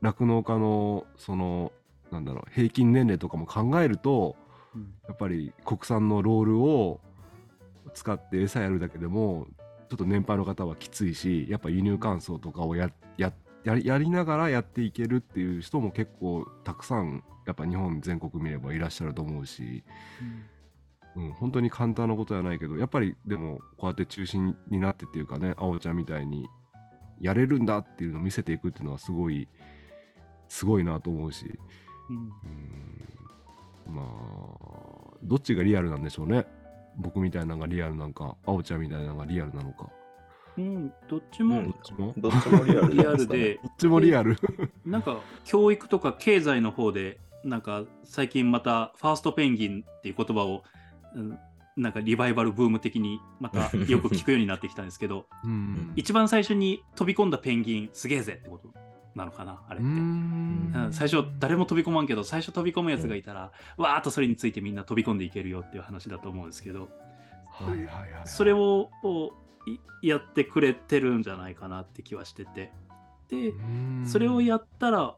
[0.00, 1.72] 酪農家のその
[2.10, 4.36] なんだろう平均年齢とかも考えると
[4.74, 4.94] うん。
[5.06, 7.00] やっぱり国産のロールを
[7.88, 9.46] 使って餌やるだけでも
[9.88, 13.32] ちょっと年配の方はきついしやっぱ輸入乾燥とかをやや
[13.64, 19.82] やりやりながらやっていけるっていう人も結構たくさんやっぱ日本全国見ればいらっしゃると思うし、
[21.16, 26.46] うん、本当に簡単なことじゃないけどやっぱりでもこうやって中心になってっていうかねあおちゃんみたいに
[27.20, 29.48] やれるんだっていうのを見せていくっていうのはすごい
[30.48, 31.58] すごいなと思うし、
[32.08, 32.16] うん。
[33.88, 36.46] うん、まあどっちがリアルなんでしょうね
[36.98, 39.88] 僕みたいなのがリアルなんかあおちゃんみたいなのがリアルなのか。
[40.58, 42.14] うん、どっちも、うんどっちも？
[42.16, 44.36] どっちもリアルリアルで、どっちもリアル。
[44.84, 50.64] なんか教育とか経済の方で、なんか最近またファーストペンギンっていう言葉を、
[51.14, 51.38] うん
[51.76, 55.92] なんかリバイバルブーム的にまたよく聞くようになってきたんですけど、 うん。
[55.94, 58.74] 一番最初に飛び込んだペンギンすげえぜってこと
[59.18, 59.90] なのかな、あれうって。
[59.90, 60.72] ん。
[60.74, 60.92] うん。
[60.92, 66.88] 最初誰も飛び込まんけど最初飛び込むやつがいたら、わーっとそれについてみんな飛び込んでいけるよっていう話だと思うんですけど
[67.50, 68.90] はいはいはいそれを
[70.02, 72.72] やってくれてるんじゃないかなって気はしてて。
[73.28, 74.04] でうん。
[74.06, 75.16] それをやったら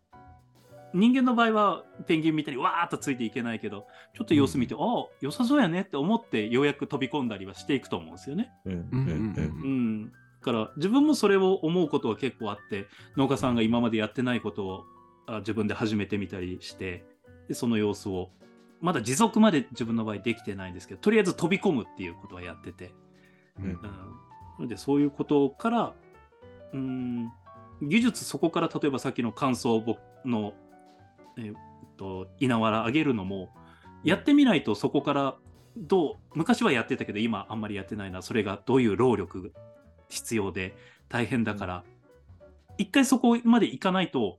[0.92, 3.86] 人間の場合はペンギンみたいにわーっとついていけないけど
[4.16, 8.50] ちょっと様子見て、ああ良さそうやねって思ってようやく飛び込んだりはしていくと思うんですよね。
[8.64, 8.72] うん。
[8.72, 14.84] うんうんうん、だから自分もそれを思うことは結構あって農家さんが今までやってないことを
[15.26, 17.04] あ自分で始めてみたりして
[17.48, 18.30] でその様子を
[18.80, 22.94] まだ持続まで自分の場合できてないんですけどとりあえず飛び込むっていうことはやってて、
[23.58, 23.80] うん。
[24.60, 25.92] うん、でそういうことから
[26.72, 27.30] うん
[27.82, 30.54] 技術そこから例えばさっきの乾燥ぼの、
[31.38, 31.56] えーっ
[31.96, 33.50] と稲わら上げるのも
[34.02, 35.36] やってみないとそこから
[35.76, 39.52] どう昔はやってたけど今あんまりやってないなそれがどういう労力
[40.10, 40.76] 必要で
[41.08, 41.84] 大変だから、
[42.76, 44.38] 一回そこまでいかないと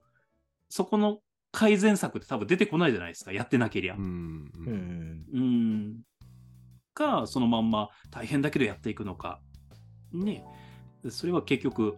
[0.70, 1.20] そこの
[1.52, 3.96] 改善策って多分出てこないじゃないですかやってなけりゃ。
[3.96, 6.00] うんうんうん。
[6.94, 9.42] か、そのまんま大変だけどやっていくのか。
[10.14, 10.46] ね。
[11.10, 11.98] それは結局、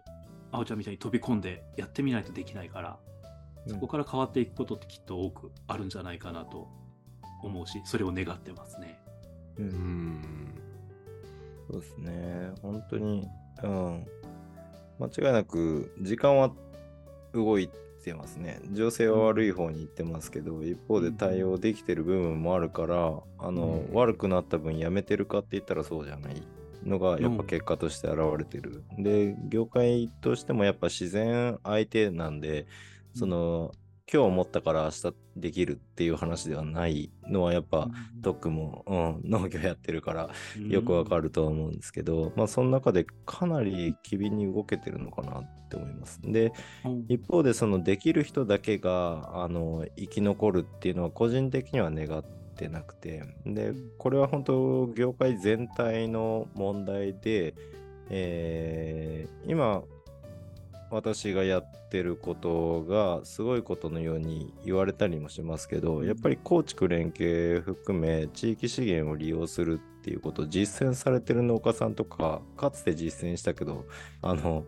[0.51, 2.99] あおちゃんみたいに飛び込んでやってみないとできないから、
[3.67, 6.67] そこから変わっていくことってきっと多くあるんじゃないかなと
[7.43, 8.99] 思うし、それを願ってますね。
[9.57, 10.55] ううんん
[11.69, 12.51] そうですね。
[12.62, 13.27] 本当に、
[13.61, 14.07] うん。
[14.99, 16.51] 間違いなく、時間は
[17.33, 17.69] 動い
[18.03, 18.59] てますね。
[18.71, 26.41] 情勢は悪い方に行ってますけど、一方で対応できてる部分もあるから、あの、うん悪くなった分やめてるかって言ったらそうじゃない
[26.83, 28.83] のが、やっぱ結果として現れてる。
[28.97, 32.65] で、業界としてもやっぱ自然相手なんで、
[33.13, 33.71] その、
[34.11, 37.89] 今日思ったから明日できるっていう話ではないのはやっぱ、
[38.21, 38.83] ドックも、
[39.23, 40.29] うん、農業やってるから
[40.69, 41.23] よくわかる。
[41.23, 46.19] るとは思うんですけど、まあその中でかなり機敏に動けてるのかなって思います。
[46.21, 46.53] で、
[46.85, 52.23] うん一方でそのできる人だけがあの生き残るっていうのは個人的には願っ
[52.55, 57.55] てなくて、で、これは本当業界全体の問題で、
[58.09, 59.83] えー今
[60.93, 73.86] 私がやってることがすごいことのように言われたりもしますけど、やっぱり構築連携含め地域資源を利用するっていうことを実践されてる農家さんとかかつて実践したけど
[74.21, 74.65] あの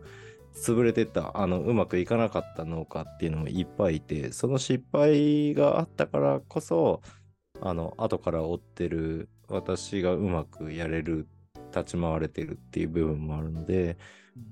[0.55, 7.01] 潰れてったあのうまくいかなかった農家っていうのもいっぱいいてその失敗があったからこそ
[7.61, 11.27] あの後から追ってる私がうまくやれる
[11.75, 13.97] 立ち回れてるっていう部分もあるので、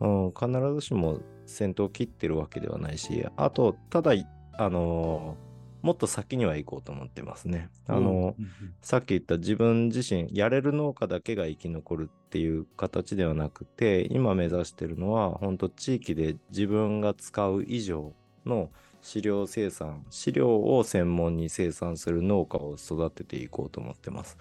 [0.01, 4.11] うん、必ずしも先頭を切ってるわけではないしあとただ
[4.53, 5.35] あの
[5.83, 7.69] もっと先には行こうと思ってますね。
[7.87, 8.47] あの、うん
[8.81, 18.13] さっき言った自分自身やれる農家だけが生き残るっていう形ではなくて今目指してるのは本当地域で自分が使う以上
[18.45, 18.69] の
[19.01, 24.37] 飼料生産飼料を専門に生産する農家を育てていこうと思ってます。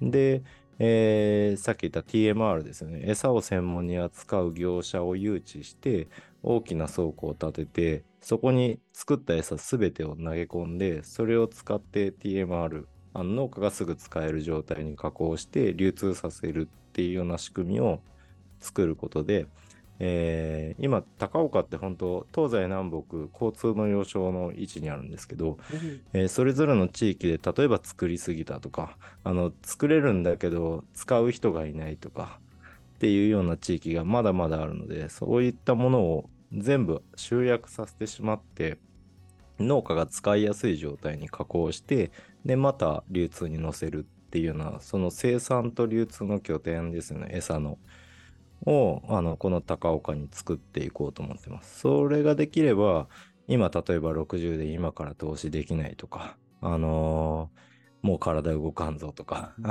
[0.00, 0.42] で、
[0.78, 6.08] えーさっき言った TMR ですよね餌を専門に扱う業者を誘致して
[6.42, 18.00] 大きな倉庫を建ててそこに作った餌全てを投げ込んでそれを使って TMR あの農家がすぐ使える状態に加工して流通させるっていうような仕組みを
[18.60, 19.46] 作ることで
[19.98, 25.58] えー今高岡って本当東西南北交通の要衝の位置にあるんですけど、
[26.12, 32.40] えーそれぞれの地域で例えば作りすぎたとかあの作れるんだけど使う人がいないとか
[32.96, 38.78] っていうような地域がまだまだあるのでそういったものを全部集約させてしまって
[39.58, 42.12] 農家が使いやすい状態に加工して
[42.44, 47.78] でまた流通に乗せるっていうようなその生産と流通の拠点ですよね餌の
[48.66, 51.80] をあのこの高岡に作っていこうと思ってます。
[51.80, 53.08] それができれば
[53.48, 57.66] 今例えば60で今から投資できないとかあのー
[58.02, 59.54] もう体動かんぞとか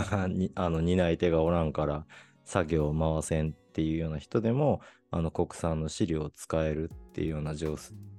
[0.55, 2.05] あの担い手がおらんから
[2.45, 4.81] 作業を回せんっていうような人でも
[5.11, 7.75] あの国産の飼料を使えるっていうような状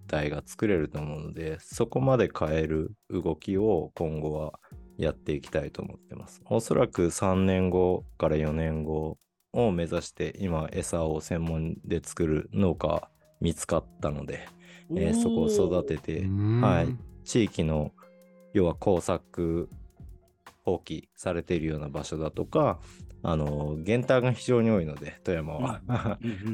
[0.07, 4.59] 態が作れると思うのでそこまで変える動きを今後は
[4.99, 6.41] やっていきたいと思ってます。
[6.47, 9.19] おそらく3年後から4年後
[9.53, 13.09] を目指して今餌を専門で作る農家
[13.41, 14.49] 見つかったので、
[14.91, 16.27] えーそこを育てて、
[16.63, 17.93] はい、地域の
[18.55, 19.69] 要は工作
[20.65, 22.79] 放棄されているような場所だとか
[23.29, 25.81] あの減反が非常に多いので富山は、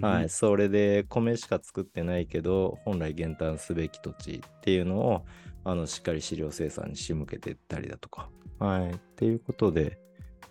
[0.00, 5.26] はい、それで米しか作ってないけど本来減反すべき土地っていうのを
[5.64, 9.98] あのしっかり飼料生産に仕向けていったりだとか、はい、っていうことで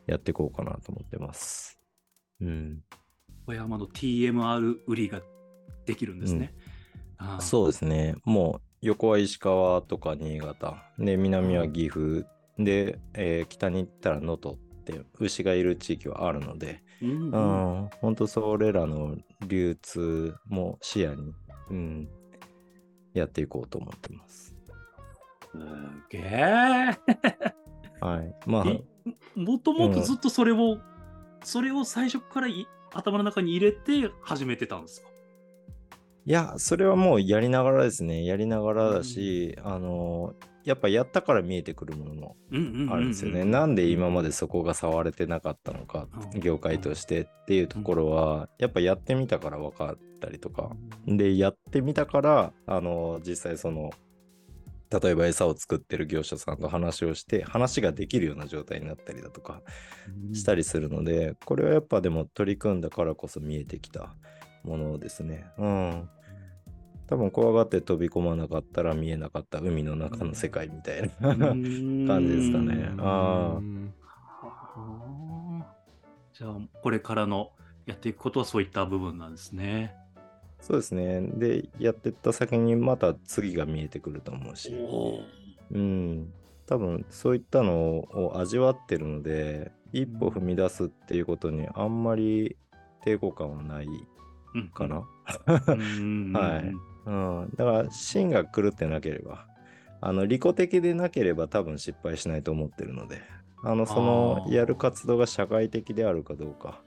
[0.06, 1.80] やっていこうかなと思ってます。
[2.40, 2.84] うん、
[3.48, 5.24] 小山の TMR 売りが
[5.88, 6.54] できるんですね。
[7.40, 8.16] そうですね。
[8.26, 10.84] もう横は石川とか新潟。
[11.00, 12.28] で南は岐阜。
[12.60, 14.60] で、えー北に行ったら能登
[15.00, 19.16] って牛がいる地域はあるので、うんううんん、本当それらの
[19.48, 21.34] 流通も視野に、
[21.70, 22.10] うん、
[23.14, 24.56] やっていこうと思ってます。
[25.52, 25.58] す
[26.10, 26.98] げえ。
[28.00, 28.36] はい。
[28.46, 28.84] まあ、い
[29.36, 30.78] もともとずっとそれを、
[31.44, 35.10] それを最初からい頭の中に入れて始めてたんですか？
[36.26, 38.24] いや、それはもうやりながらですね。
[38.26, 42.36] やりながらだし、あの、やっぱやったから見えてくるものも
[42.92, 43.44] あるんですよね。
[43.44, 50.72] なんで今までそこが触れてなかったのか、うん業界としてっていうところは、やっぱやってみたから分かったりとか、
[51.06, 53.92] で、やってみたから、あの、実際その、
[55.02, 59.62] 例えば餌を作ってる業者さんと話をして、話ができるような状態になったりだとか
[60.34, 64.16] したりするので、これはやっぱでも取り組んだからこそ見えてきた
[64.64, 65.46] ものですね。
[65.58, 66.10] うん。
[67.12, 72.94] 多分怖がって飛び込まなかったら見えなかった海の中の世界みたいな感じですかね。
[72.98, 73.62] あは
[75.62, 75.66] あ
[76.32, 77.52] じゃあこれからの
[77.86, 79.94] やっていくことはそういった部分なんですね。
[80.62, 81.20] そうですね。
[81.34, 84.74] で、やってった先にまた次が見えてくると思うし、
[85.70, 86.32] うん。
[86.66, 92.56] 多分そういったのを味わってるので、一歩踏み出すっていうことにあんまり
[93.06, 93.88] 抵抗感はない
[94.56, 94.70] うん。
[94.70, 95.04] かな。
[95.68, 96.32] うん。
[96.32, 97.50] はいうん。
[97.56, 99.46] だから芯が狂ってなければ、
[100.02, 103.22] あの、利己的でなければ多分失敗しないと思ってるので、
[103.64, 106.82] あの、そのやる活動が社会的であるかどうか、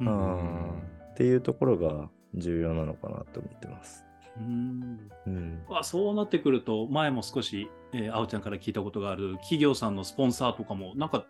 [0.00, 4.04] うんうんっていうところが重要なのかなと思ってます。
[4.38, 5.62] うんうん。
[5.70, 11.24] あそうなってくると前も少し、えー、あおちゃんから聞いたことがある企業さんのスポンサーとかもなんか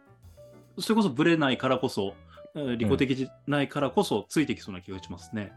[0.79, 2.15] それこそブレないからこそ、
[2.57, 5.53] えー利己的じゃないからこそついてきそうな気がしますね。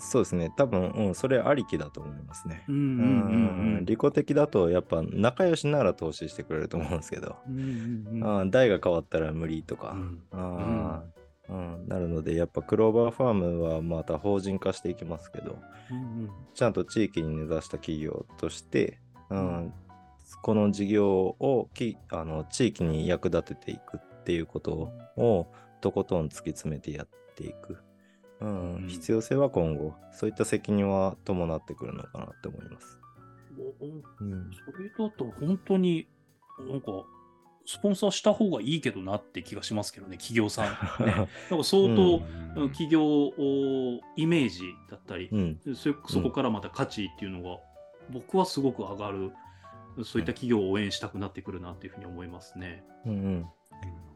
[0.00, 0.52] そうですね。
[0.56, 2.64] 多分、うん、それありきだと思いますね。
[2.68, 3.76] うんうんううん。
[3.80, 8.24] ん利己的だと、やっぱ仲良しなら投資してくれると思うんですけど、うんうんうん。
[8.24, 10.22] あー代が変わったら無理とか、うん。
[10.32, 15.58] あーうん、なるので、やっぱクローバーファームはまた法人化していきますけど、
[15.90, 19.72] うんちゃんと地域に根ざした企業として、うん、
[20.42, 27.78] この事業をきあの地域に役立てていくっていうことをとことん突き詰めてやっていく、
[28.40, 28.74] うん。
[28.76, 28.88] うん。
[28.88, 32.98] 必要性は今後そういった責任は伴ってくるのかなって思います。
[34.20, 34.50] うんうん。
[34.52, 36.08] それだと本当に
[36.68, 36.86] なんか
[37.66, 40.66] スポンサーした方がいいけどなって気がしますけどね企業さん、
[41.06, 42.22] ね、なんか相当、
[42.56, 42.70] うん。
[42.70, 45.60] 企業おイメージだったり、うん。
[45.74, 47.60] そそこからまた価値っていうのが、
[48.10, 49.32] 僕はすごく上がる、
[50.04, 52.84] そういった企業を応援したくなってくるなっていうふうに思いますね。
[53.06, 53.46] うんうん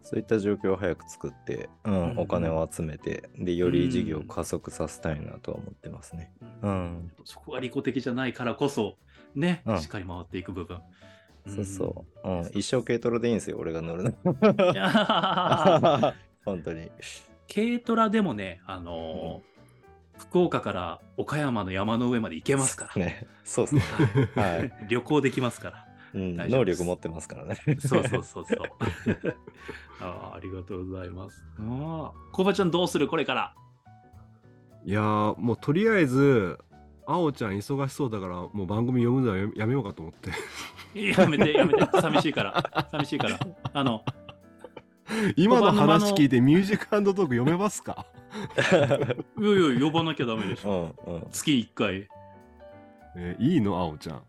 [0.03, 6.33] そういった状況を早く作って、うんうんうんお金を集めてでより事業を加速させたいなとは思ってますね。
[6.63, 8.97] うんそこは利己的じゃないからこそ、
[9.35, 10.81] ね、うんしっかり回っていく部分。
[11.47, 14.13] そうそう、うん、一生軽トラでいいんですよ俺が乗るの。
[16.45, 16.91] 本当に。
[17.53, 19.55] 軽トラでもね、あのー
[20.19, 23.05] 福岡から岡山の山の上まで行けますから。
[23.05, 23.83] ね、そうですね。
[24.35, 24.73] はい。
[24.89, 25.84] 旅行できますから。
[26.15, 27.57] うん、能力持ってますからね。
[27.81, 28.59] そうそうそうそう。
[30.01, 31.45] あーありがとうございます。
[31.59, 33.55] ああ、コバちゃんどうするこれから？
[34.87, 36.59] いやーもうとりあえず
[37.07, 40.31] あおちゃん忙しそうだからもう番組呼ぶのはややめようかと思って
[40.99, 43.39] やめて、やめて、寂しいから、寂しいから。
[43.73, 44.05] あの、
[45.37, 48.07] 今の話聞いてミュージックトーク呼べますか？
[48.71, 50.83] いやいや、呼ばなきゃダメでしょう。
[50.85, 52.09] んうん月1回。
[53.17, 53.77] えーいいの？
[53.79, 54.23] あおちゃん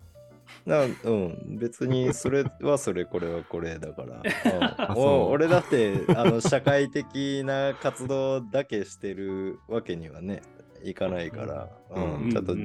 [0.65, 4.21] なうん、別にそれはそれこれはこれだから、
[4.55, 4.63] うん。
[4.63, 5.31] あそうもう。
[5.31, 10.41] 俺だってあの社会的な活動だけしてるわけにはね
[10.83, 12.31] いかないから、うんうん。
[12.31, 12.55] ちょっと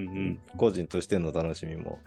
[0.56, 1.98] 個人としての楽しみも、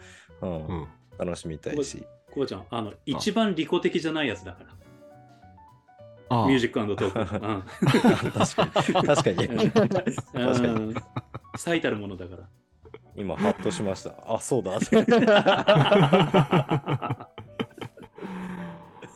[0.41, 0.87] うんうん。
[1.17, 2.05] 楽しみたいし。
[2.31, 4.75] こうちゃん、あの、一番利己的じゃないやつだから。
[6.29, 7.35] あミュージックトーク。
[7.45, 7.63] うん。
[8.31, 8.65] 確か
[9.01, 9.07] に。
[9.07, 9.71] 確かに。
[9.71, 9.89] 確
[10.33, 10.73] かに。
[10.75, 10.95] うん
[11.55, 12.49] 最たるものだから。
[13.15, 14.15] 今ハッとしました。
[14.27, 14.77] あそうだ。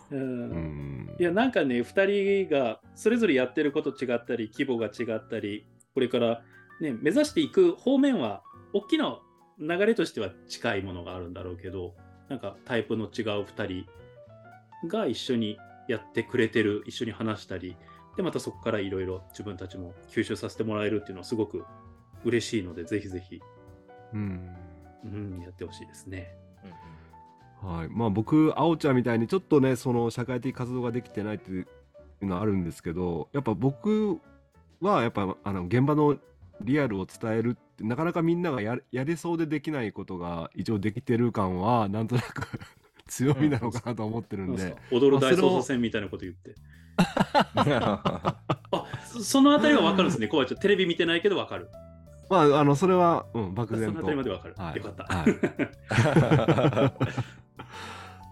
[0.10, 0.24] うんう
[0.56, 6.43] んいやなんかね2人がそれぞれやってること違ったり規模が違ったりこれから、
[6.80, 9.20] ね、目指していく方面は大きな
[9.60, 11.95] 流れとしては近いものがあるんだろうけど
[12.30, 13.10] なんかタイプの違う
[13.43, 17.76] 2人が一緒にやってくれてる一緒に話したり
[18.16, 21.66] でまたそこからいろいろ自分たちも吸収させてもらえるっていうのはすごく
[22.24, 23.41] 嬉しいのでぜひぜひ、
[24.14, 24.49] うん
[25.03, 26.36] うん、やってほしいですね。
[27.62, 31.68] はい、まあ僕あおちゃんみたいにちょっとねその社会的活動ができてないっていう
[32.22, 34.20] のはあるんですけどやっぱ僕
[34.82, 36.18] はやっぱあの現場の
[36.62, 42.43] リアルを伝えるってなかなかみんながややれそうでできないことが一応できてる感はなんとなく
[43.08, 46.55] 強みなのかなと思ってるんで、踊る大捜査線みたいなこと言って。
[46.97, 48.43] あ
[49.05, 50.60] そそのあたりは分かるんですね、こうちゃん。
[50.60, 51.70] テレビ見てないけど分かる。
[52.30, 54.01] まああのそれは、うん、漠然と。
[54.01, 54.55] そのあたりまで分かる。
[54.57, 54.78] はい。
[54.78, 55.03] よかった。
[55.05, 56.93] はい。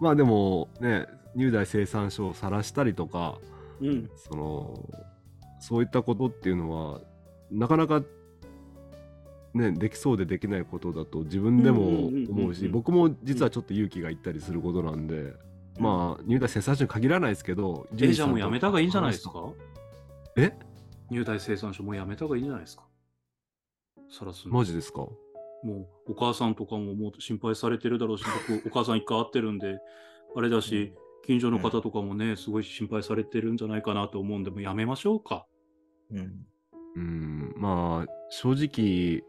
[0.00, 3.38] まあでもね入大生産書を晒したりとか
[3.80, 4.10] うん。
[4.16, 4.88] その
[5.60, 7.00] そういったことっていうのは
[7.50, 8.02] なかなか
[9.54, 12.30] ねできそうでできないことだと自分でもうんうんうんうんうん。
[12.40, 15.32] 思うし僕も実はちょっと勇気がいったりすることなんで、
[15.80, 19.32] まあ入大生産書に限らないですけどえ、じゃあもうやめた方がいいんじゃないですか？
[20.36, 20.52] え？
[21.10, 22.82] 入隊生産所もうやめた方がいいんじゃないですか？
[24.10, 24.48] さらす。
[24.48, 25.00] のマジですか？
[25.00, 29.78] もうお母さんとかももう心配されてるだろうし、僕、お母さん一回会ってるんで、
[30.36, 30.92] あれだし、
[31.24, 35.46] 近所の方とかもね、すごい心配されてるんじゃないかなと思うんで、もうやめましょうか。
[36.10, 36.46] うん。
[36.94, 37.54] うん。
[37.56, 39.24] まあ正直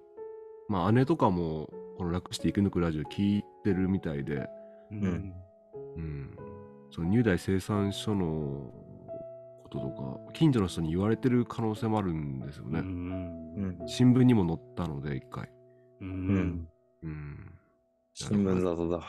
[0.70, 4.48] まあ姉とかもこの楽して生き抜くラジオ聞いてるみたいで、
[4.92, 5.34] うん。
[5.96, 6.38] うん、
[6.92, 8.72] その入大生産所の
[9.68, 13.78] こととか近所の人に言われてる可能性もあるんですようね、ん。
[13.86, 15.50] 新聞にも載ったので一回、
[16.02, 16.68] うん。
[17.04, 17.52] うん、
[18.14, 19.04] 新聞沙汰だ。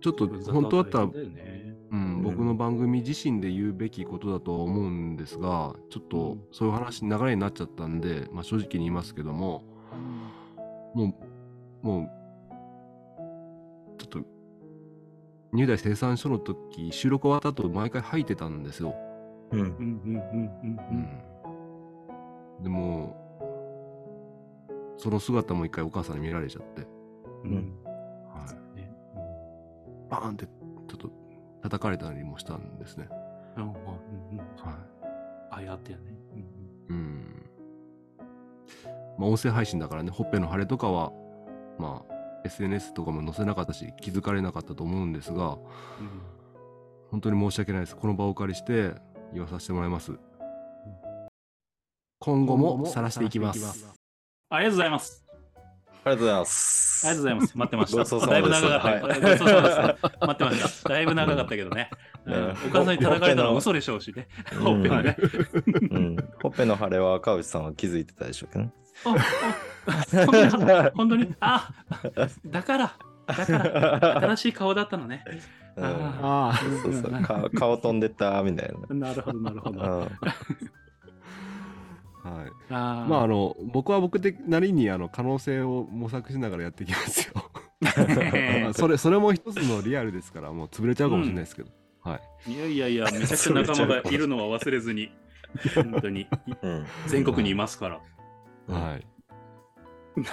[0.00, 9.64] ちょっと本当だったら、うん、僕の番組自身で言うべきことだとは思うんですがちょっとそういう話流れになっちゃったんで、まあ、正直に言いますけども
[10.94, 11.14] も
[11.82, 12.08] うもう
[13.98, 14.20] ちょっと
[15.52, 18.94] 入大生産所の時収録終わった後毎回吐いてたんですよ。
[19.52, 19.60] うん。
[19.60, 19.66] うん。
[19.66, 21.28] うんうんうんうん
[22.62, 23.16] でも
[24.96, 26.86] その姿も一回お母さんに見られちゃって、
[27.44, 27.50] うん。
[27.52, 27.84] うん
[28.26, 28.44] は
[28.74, 28.92] い、ね。
[30.10, 31.10] バーンってちょっと
[31.62, 33.08] 叩かれたりもしたんですね。
[33.56, 33.74] うんうんうん
[34.32, 34.38] うん。
[34.56, 34.76] は
[35.52, 36.04] あ、やってやね。
[36.34, 36.44] うんい、
[36.88, 37.50] うん。
[39.18, 41.12] まあ音声配信だからねほっぺの腫れとかは
[41.78, 45.58] まあ SNS とかも載せなかったし気づかれなかったと思うんですがうん。
[47.10, 47.96] 本当に申し訳ないです。
[47.96, 48.94] この場をお借りして
[49.32, 50.12] 言わさせてもらいます
[52.20, 53.98] 今後も晒していきます
[54.50, 55.28] ありがとうございます。
[56.04, 57.06] ありがとうございます。
[57.06, 57.58] ありがとうございます。
[57.58, 57.96] 待ってました。
[57.98, 58.88] ごちそうさまだいぶ長かった。
[58.88, 60.16] はいごちそうさまです。
[60.20, 60.88] 待ってました。
[60.88, 61.90] だいぶ長かったけどね。
[62.24, 64.26] う んねお母さんに叩かれたのは嘘でしょうしね。
[64.58, 65.16] ほっぺのね。
[65.90, 68.72] うん、ほっぺの腫れは赤内さんは気づいてたでしょうけどね。
[69.04, 69.10] あ
[69.86, 71.70] あ本当に、本当に、あ
[72.46, 75.24] だから、だから、新しい顔だったのね。
[75.78, 75.84] うん。
[75.84, 77.22] あああそうそう。
[77.22, 79.14] 顔顔飛んでったみたいな。
[79.14, 79.80] るほど、なるほど。
[79.80, 79.88] な。
[79.88, 80.02] うん。
[82.22, 82.50] はい。
[82.70, 87.34] あまああの僕は僕的なりにあの可能性を模索しながらやっていきますよ。
[88.62, 91.70] まあそれそれも一つのリアルですからもう潰れちゃうかもしれないですけど、
[92.02, 92.52] はい。
[92.52, 95.10] いやいやいや、めちゃくちゃ仲間がいるのは忘れずに、
[95.74, 96.26] 本当に、
[96.62, 96.86] うん。
[97.06, 98.74] 全国にいますから。
[98.74, 99.06] はい。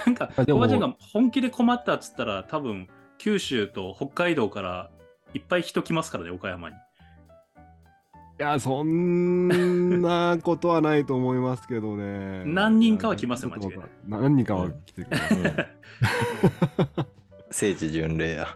[0.06, 2.88] なんか、あでもおばちゃんが本気で困ったっつったら、多分
[3.18, 4.90] 九州と北海道から
[5.36, 6.76] いっぱい人来ますからね、岡山に。
[6.76, 15.56] いやそんなことはないと思いますけどね 何人かは来ますよ間違いない何人かは来てくれます、うん
[17.50, 18.46] 聖地巡礼や。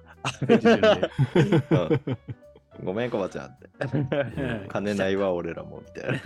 [0.45, 0.55] う
[2.85, 3.69] んごめん、こばちゃんって。
[4.69, 6.21] 金ないわ、俺らも、みたいな。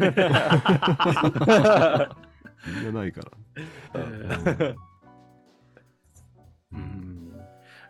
[2.66, 3.30] みんなないから。
[3.94, 4.74] えー
[6.72, 7.23] うん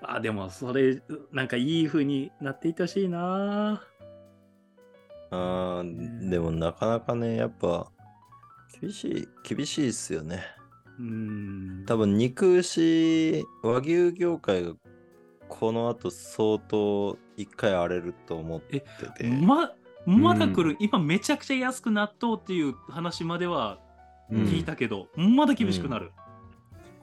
[0.09, 1.03] あでもそれ
[1.33, 3.83] なんかいい風になっていってほしいな。
[5.31, 7.91] あーでもなかなかね、やっぱ
[8.81, 10.45] 厳しい、厳しいっすよね。
[10.99, 11.85] うん。
[11.87, 14.75] 多分肉牛、和牛業界が
[15.49, 18.81] この後相当一回荒れると思って
[19.17, 19.25] て。
[19.25, 19.73] ま
[20.07, 23.79] まだ来る、今めちゃくちゃ安くなっとうっていう話までは
[24.31, 24.45] うん。
[24.45, 26.13] 聞いたけど、まだ厳しくなる、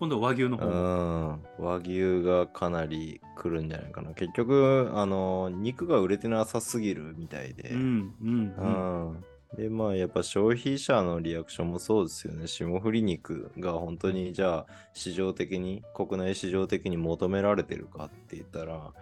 [0.01, 4.15] 今度は和牛のう方和牛がかなり来るんじゃないかな。
[4.15, 7.69] 結局、あの、肉が売れてなさすぎるみたいで。
[7.69, 9.25] うんうんうんうん
[9.55, 12.47] で、まあ、やっぱ消費者のリアクションもそうですよね。
[12.47, 18.93] 霜降り肉が本当に、じゃあ、市場的に、国内市場的に求められてるかって言ったら、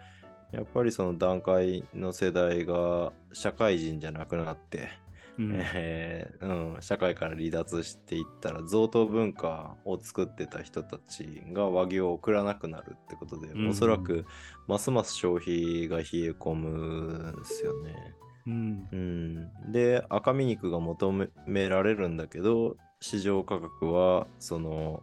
[0.51, 4.89] やっぱりその段階の世代が社会人じゃなくなって、
[5.39, 5.51] うん。
[5.73, 13.69] えーうん、社会から離脱していったら贈答文化を作ってた人たちが和牛を送らなくなるってことで、うん。
[13.69, 14.25] おそらく
[14.67, 17.95] ますます消費が冷え込むんですよね。
[18.47, 18.87] うん。
[18.91, 21.11] うん、で赤身肉が求
[21.47, 25.01] められるんだけど市場価格はその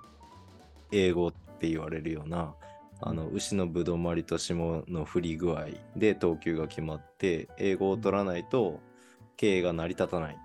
[0.93, 2.55] 英語って言われるような
[3.01, 5.67] あの牛のぶどまりと霜の振り具合
[5.97, 8.81] で等級が決まって英語を取らないと
[9.37, 10.39] 経営が成り立たない。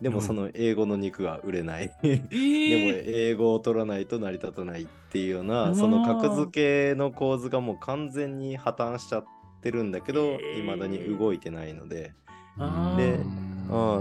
[0.00, 0.22] でもうん。
[0.22, 1.90] その英語の肉が売れない。
[2.02, 2.16] え
[2.68, 9.24] でもー、英語を取らないと成り立たないっていうよううなその格付けの構図がもう完全に破綻しちゃっ
[9.62, 10.60] てるんだけどえー。
[10.60, 12.14] いまだに動いてないので、
[12.96, 13.18] で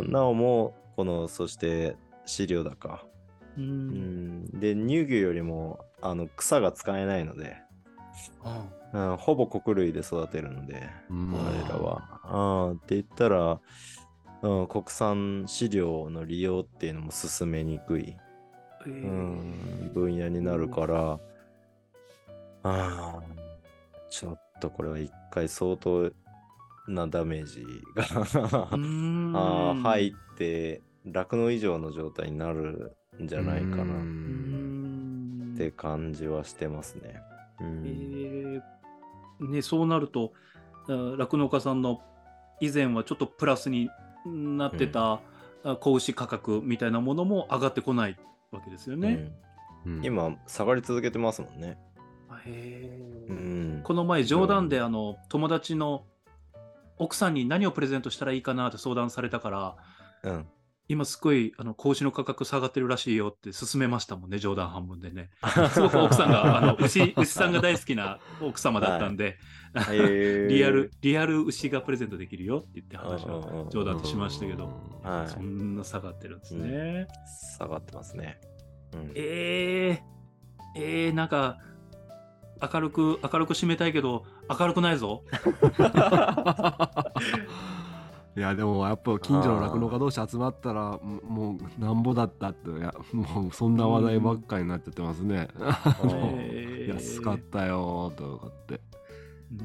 [0.10, 3.06] なおもこのそして飼料高、
[3.58, 4.46] ううん。
[4.46, 7.56] ん、で乳牛よりもあの草が使えないので、
[8.94, 11.34] うん、ほぼ穀類で育てるのでうん。
[11.34, 12.70] 彼らは。
[12.70, 13.60] うん、って言ったら、
[14.44, 18.16] うん、国産飼料の利用っていうのも進めにくい。
[18.86, 18.92] えー。
[18.92, 19.08] う
[19.88, 21.20] ん、分野になるから、
[22.64, 26.12] あーちょっとこれは一回相当
[26.88, 27.66] なダメージ
[27.96, 29.34] がうーん。
[29.36, 37.22] あー入って酪農以上の状態になるんじゃないかうなって感じはしてますね。
[37.62, 37.84] うん。
[37.86, 39.50] えー。
[39.50, 40.34] ね、そうなると
[40.90, 42.02] あ酪農家さんの
[42.60, 43.90] 以前はちょっとプラスに
[44.26, 45.22] なってた、
[45.64, 48.18] あ子牛価格みたいなものも上がってこない
[48.52, 49.32] わけですよね。
[49.86, 49.98] うん。
[49.98, 50.06] うん。
[50.06, 51.78] 今下がり続けてますもんね。
[52.30, 53.30] あへー。
[53.30, 53.34] う
[53.80, 53.82] ん。
[53.84, 56.06] この前冗談であの友達の
[56.98, 59.76] 奥さんに何をプレゼントしたらいいかなって相談されたから
[60.24, 60.46] うん、
[60.94, 65.32] 今すごいあの子牛の価格下がってるらしいよって勧めましたもんね冗談半分でね。
[65.74, 69.40] すごく奥さんがあの牛 牛さんが大好きな奥様だったんで、
[69.76, 70.48] へー。
[70.54, 74.70] リアル、リアル牛がプレゼントできるよって言って話をうんうんうん冗談としましたけど、
[75.02, 75.30] はい。
[75.30, 77.08] そんな下がってるんですね。
[77.58, 78.40] 下がってますね。
[78.94, 79.12] うん。
[79.16, 81.58] えー、えー、なんか、
[82.62, 85.24] 明るく、明るく締めたいけど、明るくないぞ。
[88.36, 95.48] いやでもやっぱ近所の酪農家同士集まったらももうなんぼだったっていやもうそんな話題ばっかりになっちゃってますね。
[96.04, 96.94] えー。
[96.96, 98.82] 安かったよーとかって。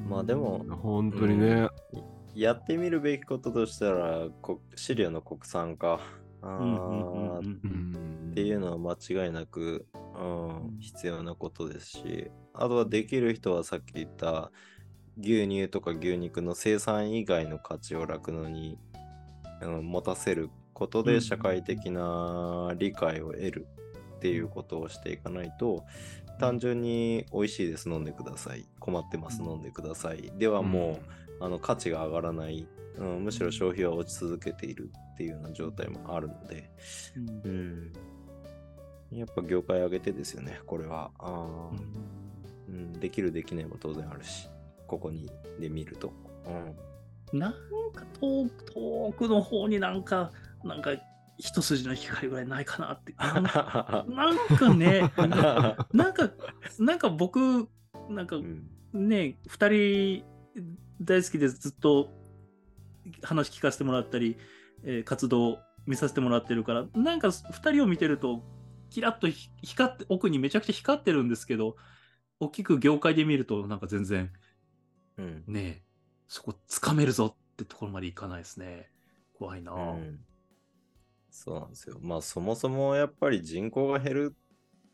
[0.09, 1.69] まあでも本当にね、
[2.35, 6.01] やってみるべきこととしたら、こ飼料の国産化。
[6.41, 6.41] っ
[8.35, 10.25] ていうのは間違いなく、う
[10.77, 14.53] ん、必要なことですし、あとはできる人はさっき言った
[15.19, 18.79] 牛乳とか牛肉の生産以外の価値を酪農に、
[19.62, 21.07] うん、持たせることうん。
[21.07, 23.66] で社会的な理解を得る
[24.16, 25.85] っていうことをしていかないと、
[26.39, 27.89] 単純に美味しいです。
[27.89, 28.66] 飲んでください。
[28.79, 29.43] 困ってます。
[29.43, 29.51] うん。
[29.51, 30.33] 飲んでください。
[30.37, 31.01] ではも
[31.41, 32.66] う、あの価値が上がらない、
[32.97, 36.71] うん、むしろ消費は落ち続けているっていうような状態もあるので、
[37.45, 37.93] うん。
[39.11, 41.11] うん、やっぱ業界上げてですよねこれは。
[41.19, 44.49] あー、うん、できるできないも当然あるし
[44.89, 45.30] ここに
[45.61, 46.12] で見ると、
[47.32, 47.53] うん、なん
[47.93, 50.32] か遠く遠くの方になんか、
[50.64, 50.91] なんか
[51.36, 53.14] 一筋の光ぐらいないかなって。
[53.20, 55.03] なんかね、
[55.93, 56.30] なんか、
[56.78, 57.68] なんか僕、
[58.09, 58.68] なんかうん。
[58.93, 60.24] ね、二人
[61.01, 62.11] 大好きでずっと
[63.22, 64.36] 話聞かせてもらったり、
[64.82, 68.43] えー活動見させてもらってるから、なんか二人を見てると、
[68.91, 71.76] キラッとひ光って、奥にめちゃくちゃ光ってるんですけど、
[72.41, 74.30] 大きく業界で見ると、なんか全然
[75.19, 75.83] うんね、
[76.27, 78.91] そこ掴めるぞってところまでいかないですね。
[79.35, 79.73] 怖いな。
[79.73, 80.21] うん
[81.31, 81.99] そうなんですよ。
[82.01, 84.37] まあそもそもやっぱり人口が減る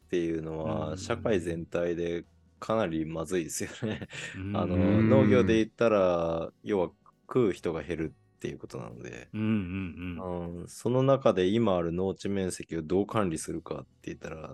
[0.07, 2.25] っていうのうはん社会全体で
[2.59, 4.09] かなりまずいですよね。
[4.37, 6.91] うん あのうん農業で言ったら要は
[7.29, 14.51] 食う人が減るっっていうことなので、うんうんうん、その中で今ある農地面積をどう管理するかって言ったら、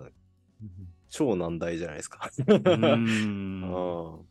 [1.09, 2.29] 超難題じゃないですか。
[2.47, 4.25] うん。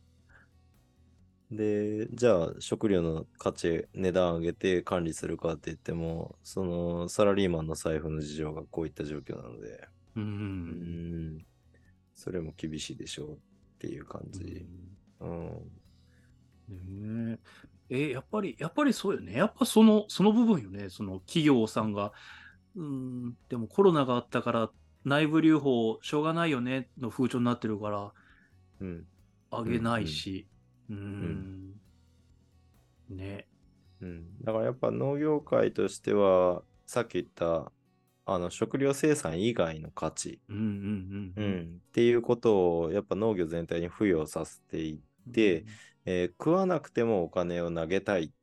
[1.51, 10.19] うんで、じゃあ食料の価値、値段上げて管理するかって言っても、そのサラリーマンの財布の事情がこういった状況なので、う。
[10.19, 11.45] うんん、
[12.15, 13.37] それも厳しいでしょうっ
[13.79, 14.65] ていう感じ。
[15.19, 15.71] うん。
[16.69, 17.39] ね
[17.89, 19.33] ええやっぱり、やっぱりそうよね。
[19.33, 20.89] やっぱその、その部分よね。
[20.89, 22.13] その企業さんが、
[22.75, 24.71] うん、でもコロナがあったから
[25.03, 28.13] 内部留保しょうがないよねの風潮になってるから、
[28.79, 29.05] うん。
[29.51, 30.47] あげないし、
[30.95, 31.81] うん、
[33.09, 33.47] ね。
[34.01, 34.43] うん。
[34.43, 37.71] だからやっぱ農業界としては、さっき言った、
[38.25, 45.65] あの食料生産以外の価値、うんうんううんん、っていうことをやっぱ農業全体に付与させていって、
[46.05, 48.33] えー食わなくてもお金を投げたい、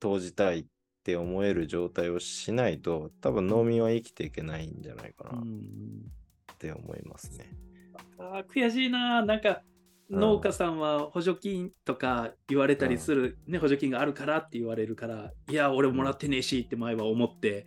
[0.00, 0.66] 投じたいっ
[1.02, 6.12] て思える状態をしないと、多分農民は生きていけないんじゃないかうなっん
[6.58, 7.50] て思いますね。
[8.18, 9.24] あー悔しいな。
[9.24, 9.71] なんか、うん
[10.12, 17.66] 農家さんは補助金とか言われたりする、ね、補助金があるからって言われるから、いや、俺もらってねえしって前は思って、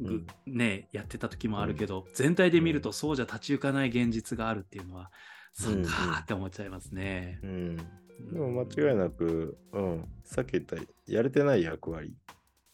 [0.00, 5.10] ぐね、やってた時もあるけど、全体で見るとそうじゃ立ち行かない現実があるっていうのは、
[5.52, 7.38] そっかーって思っちゃいますね。
[7.42, 7.76] うん。
[7.76, 10.76] でも間違いなく、うん、さっき言った
[11.06, 12.14] やれてない役割。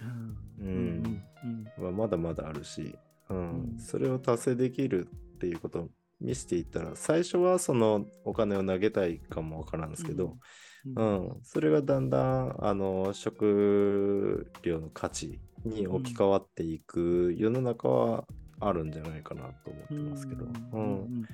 [0.00, 0.36] うん。
[0.60, 1.22] う
[1.78, 2.96] うんはまだまだあるし、
[3.28, 3.72] うん。
[3.72, 3.78] うん。
[3.78, 5.88] それを達成できるっていうことを
[6.20, 10.36] 見せていったら、最初はそのお金を投げたいかもわからんですけど、
[10.86, 18.24] ううんん、それがだんだんあの食料の価値に置き換わっていく世の中は
[18.60, 20.44] あるんじゃないかなと思ってますけど。
[20.44, 21.28] うんうん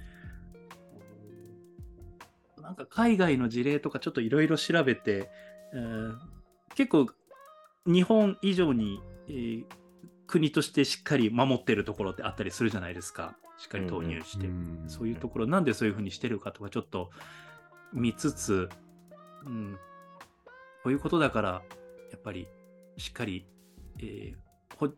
[2.61, 5.29] なんか海外の事例とかちょっといろいろ調べて、
[5.75, 6.17] えー
[6.75, 7.07] 結構
[7.87, 9.65] 日本以上に、えー
[10.27, 13.37] 国としてしっかり守ってるところってあったりするじゃないですか。
[13.65, 14.47] しっかり投入して。
[14.89, 17.11] そういうところ、なんでそういうふうにしてるかとか、ちょっと
[17.95, 18.69] 見つつ、
[19.47, 19.79] うん、
[20.83, 21.63] こういうことだから、
[22.11, 22.47] やっぱり
[22.99, 23.47] しっかり、
[24.01, 24.37] えー
[24.77, 24.91] ほ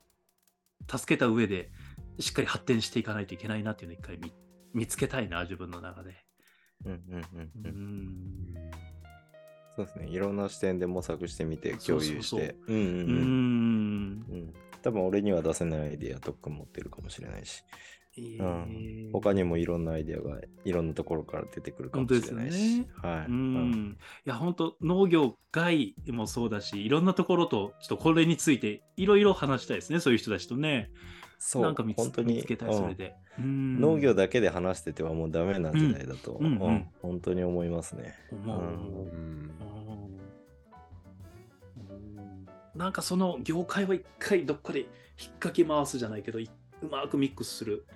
[0.89, 1.71] 助けた上で、
[2.19, 4.33] しっかり発展していかないといけないなっていうのを一回見
[4.75, 6.17] 見つけたいな、自分の中で。
[6.85, 8.55] うんうんうんううんん。
[9.77, 10.09] そうですね。
[10.09, 12.57] いろんな視点で模索してみて共有して。
[14.83, 17.63] 多分俺には出せないアイデアとっくん持ってるかもしれないし、
[18.19, 22.87] えうーん、他にもいろんなアイデアがいろんなところから出てくるかもしれないし。
[23.03, 23.27] はい。
[23.27, 23.71] ううん。
[23.71, 30.91] ん、いや本当農業外もそうだしいろんなところとちょっとこれについていろいろ話したいですねそういう人たちとね。
[31.39, 33.81] そう、なんか見つ本当に見つけたいそれで、うん。
[33.81, 36.89] 農業だけで話しててはもうダメな時代だと、うんうんうん。
[37.03, 38.15] 本当に思いますね。
[38.33, 39.51] 思ううん。
[42.75, 44.89] なんかその業界は一回どっかで引っ
[45.39, 46.49] 掛け回すじゃないけどい
[46.83, 47.87] うまくミックスする、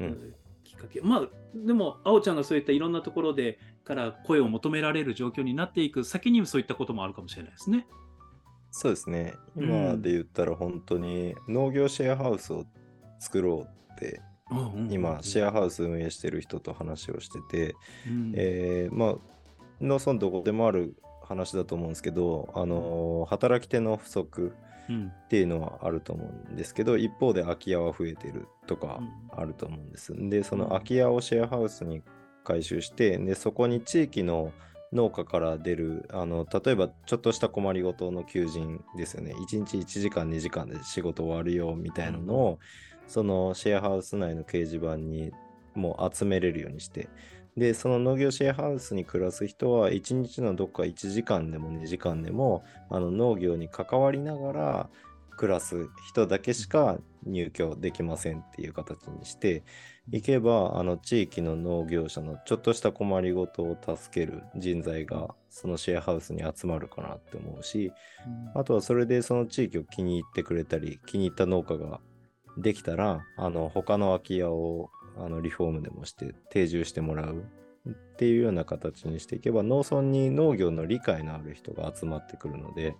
[0.00, 0.06] うん。
[0.06, 0.34] うん
[0.64, 1.00] きっかけ。
[1.00, 7.86] まあでもあおちゃんがそういったいろんなところでから声を求められる状況になっていく先にそういったこともあるかもしれないですね。
[8.70, 9.34] そうですね。
[9.56, 9.64] うん。
[9.64, 12.66] 今で言ったら本当に農業シェアハウスを
[13.18, 14.20] 作ろうって、
[14.90, 17.74] 今シェアハウス運営してる人と話をしてて、
[18.06, 18.32] うん。
[18.36, 19.14] えーまあ
[19.80, 29.40] 農村どこでもある話だと思うんですけど、あのー働き手の不足うんっていうのはあると思うんですけど一方で空き家は増えてるとかうん。
[29.40, 30.12] あると思うんです。
[30.16, 32.02] でその空き家をシェアハウスに
[32.44, 34.52] 回収してでそこに地域の
[34.92, 39.34] 農家から出るあの例えばちょっとした困りごとの求人ですよね。
[39.34, 42.58] 1日1時間2時間で仕事終わるよみたいなのを、
[43.06, 45.32] そのシェアハウス内の掲示板に
[45.74, 47.08] もう集めれるようにして
[47.58, 54.90] でその農業シェアハウスに暮らす人は1日のどっか1時間でも2時間でもあの農業に関わりながら
[55.36, 59.62] 暮らす人だけしか入居できませんっていう形にして
[60.10, 67.92] いけばあの地域の農業者のちょっとした困りごとを助ける人材がそのシェアハウスに集まるかなって思うし
[68.54, 72.00] あとはそれでその地域を気に入ってくれたり気に入った農家が
[72.56, 77.44] できたらあの他の空き家をあのリフォームでもして定住してもらう
[77.88, 82.94] っていうような形にしていけば農村に農業の理解のある人が集まってくるので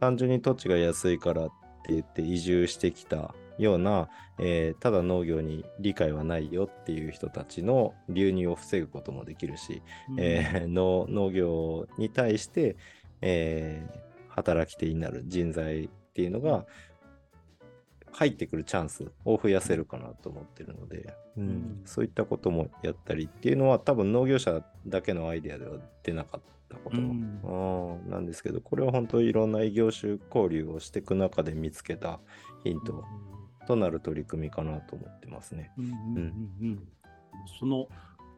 [0.00, 1.48] 単純に土地が安いからっ
[1.86, 9.82] て言って移住してきたような、えーただ農業に理解はないよっていう人たちの流入を防ぐこともできるし、
[10.16, 12.76] えー農農業に対して、
[13.20, 16.64] えー働き手になる人材っていうのが
[18.12, 21.82] 入ってくるチャンスを増やせるかなと思ってるので、うんん。
[21.84, 28.00] そういったこともやったりっていうのは多分農業者だけのアイデアでは出なかったこと、うん。
[28.04, 28.10] うん。
[28.10, 32.20] なんですけどこれは本当いろんな異業種交流をしていく中で見つけた
[32.64, 33.04] ヒント
[33.66, 35.70] となる取り組みかなと思ってますね。
[37.58, 37.88] その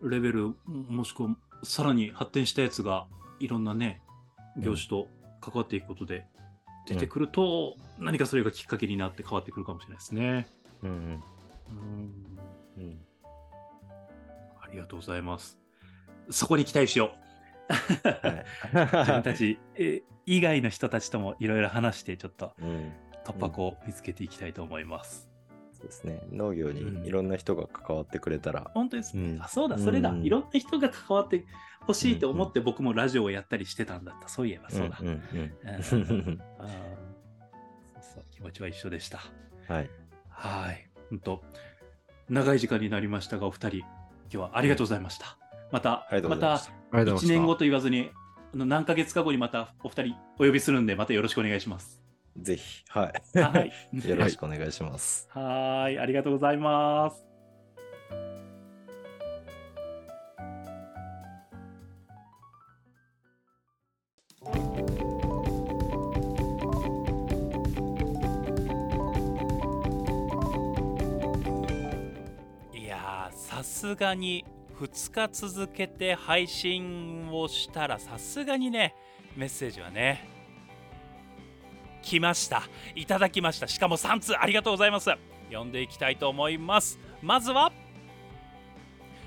[0.02, 3.06] レベルもしくはさらに発展したやつが
[3.38, 4.00] いろんなね
[4.56, 5.08] 業種と
[5.40, 6.26] 関わっていくことで
[6.86, 10.48] 出てくると、何かそれがきっかけになって変わってくるかもしれないですね。
[10.82, 12.14] うんうんうん
[12.78, 12.98] うん
[14.60, 15.58] ありがとうございます。
[16.30, 17.20] そこに期待しよう。
[18.08, 22.92] はい自分たち、え以外の人たちともいろいろ話してちょっとうん
[23.24, 25.29] 突破口を見つけていきたいと思います。
[25.80, 29.30] そうですね農業うんにいろんな人が関わってくれたら、本当ですね。
[29.30, 31.44] うんあそうだ、それだ、うんいろんな人が関わって
[31.80, 34.28] ほしいと思って僕もラジオをやったりしてたんだった。
[34.28, 34.98] そういえばそうだ。
[38.30, 39.20] 気持ちは一緒でした。
[39.68, 39.90] はい
[40.28, 40.88] はい。
[41.10, 41.42] 本当
[42.28, 43.88] 長い時間になりましたが、お二人、今
[44.30, 45.36] 日はありがとうございました。
[45.72, 46.72] また、またございました。
[46.72, 48.10] 1ありがとうございました年後と言わずに、
[48.52, 51.99] あの何ヶ月か後にまたお二人お呼びするんで、またよろしくお願いします。
[52.36, 53.38] ぜひ、はい。
[53.38, 53.72] はい。
[54.08, 55.28] よろしくお願いします。
[55.30, 55.98] はい。
[55.98, 57.26] ありがとうございます。
[72.72, 74.44] いやーさすがに
[74.78, 78.94] 2日続けて配信をしたらさすがにね
[79.36, 80.39] メッセージはね
[82.03, 82.62] 来ました。
[82.94, 83.68] いただきました。
[83.68, 84.38] しかも3通。
[84.38, 85.11] ありがとうございます。
[85.48, 86.98] 読んでいきたいと思います。
[87.22, 87.72] まずは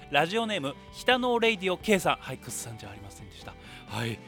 [0.10, 2.16] ラジオネーム北のレイディオ K さん。
[2.18, 3.54] はいくっさんじゃありませんでした。
[3.88, 4.20] はい。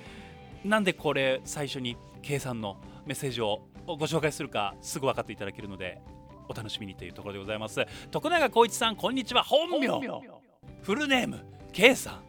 [0.64, 6.02] なんでこれ最初に K さんのメッセージをご紹介するかすぐ分かっていただけるので
[6.50, 7.86] お楽しみにというところでございます。
[8.12, 9.44] 徳永光一さんこんにちは。
[9.44, 9.88] 本名。
[10.82, 12.20] フルネーム K さん。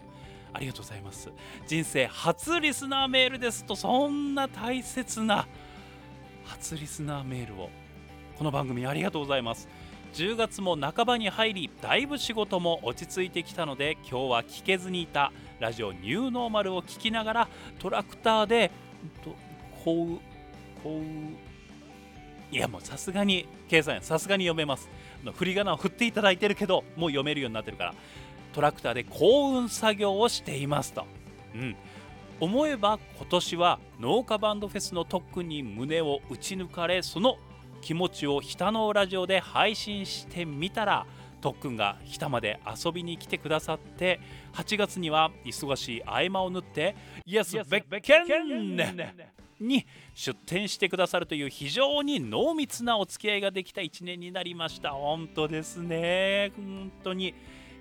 [0.53, 1.31] ありがとうございます。
[1.67, 5.47] 人生初リスナーメールですとそんな大切な
[6.47, 7.71] 初リスナーメールを。
[8.39, 9.69] この番組ありがとうございます。
[10.15, 15.31] 10月も半ばに入りだいぶ仕事も落ち着いてきたので今日は聞けずにいた
[15.61, 18.71] ラジオニューノーマルを聞きながらトラクターで
[19.85, 20.19] こう
[20.83, 24.89] こういやもうさすがに計算さすがに読めます。
[25.35, 27.95] 振り仮名を振っていただいてるけどもう読めるようになってるから
[28.53, 31.05] トラクターで幸運作業をしていますと、
[31.55, 31.77] うん、
[32.41, 37.37] 思えば今年は農家バンドフェスの特訓に胸を打ち抜かれその
[37.81, 41.07] 気持ちを日田のラジオで配信してみたら
[41.41, 44.21] 特訓が日田まで遊びに来てくださって
[44.55, 48.77] 8月には忙しい合間を縫ってイエス・ベッケン
[49.61, 54.91] に出店してくださるという非常に濃密なお付き合いができた1年になりました。
[54.91, 56.53] 本当ですね。
[56.57, 57.35] 本当に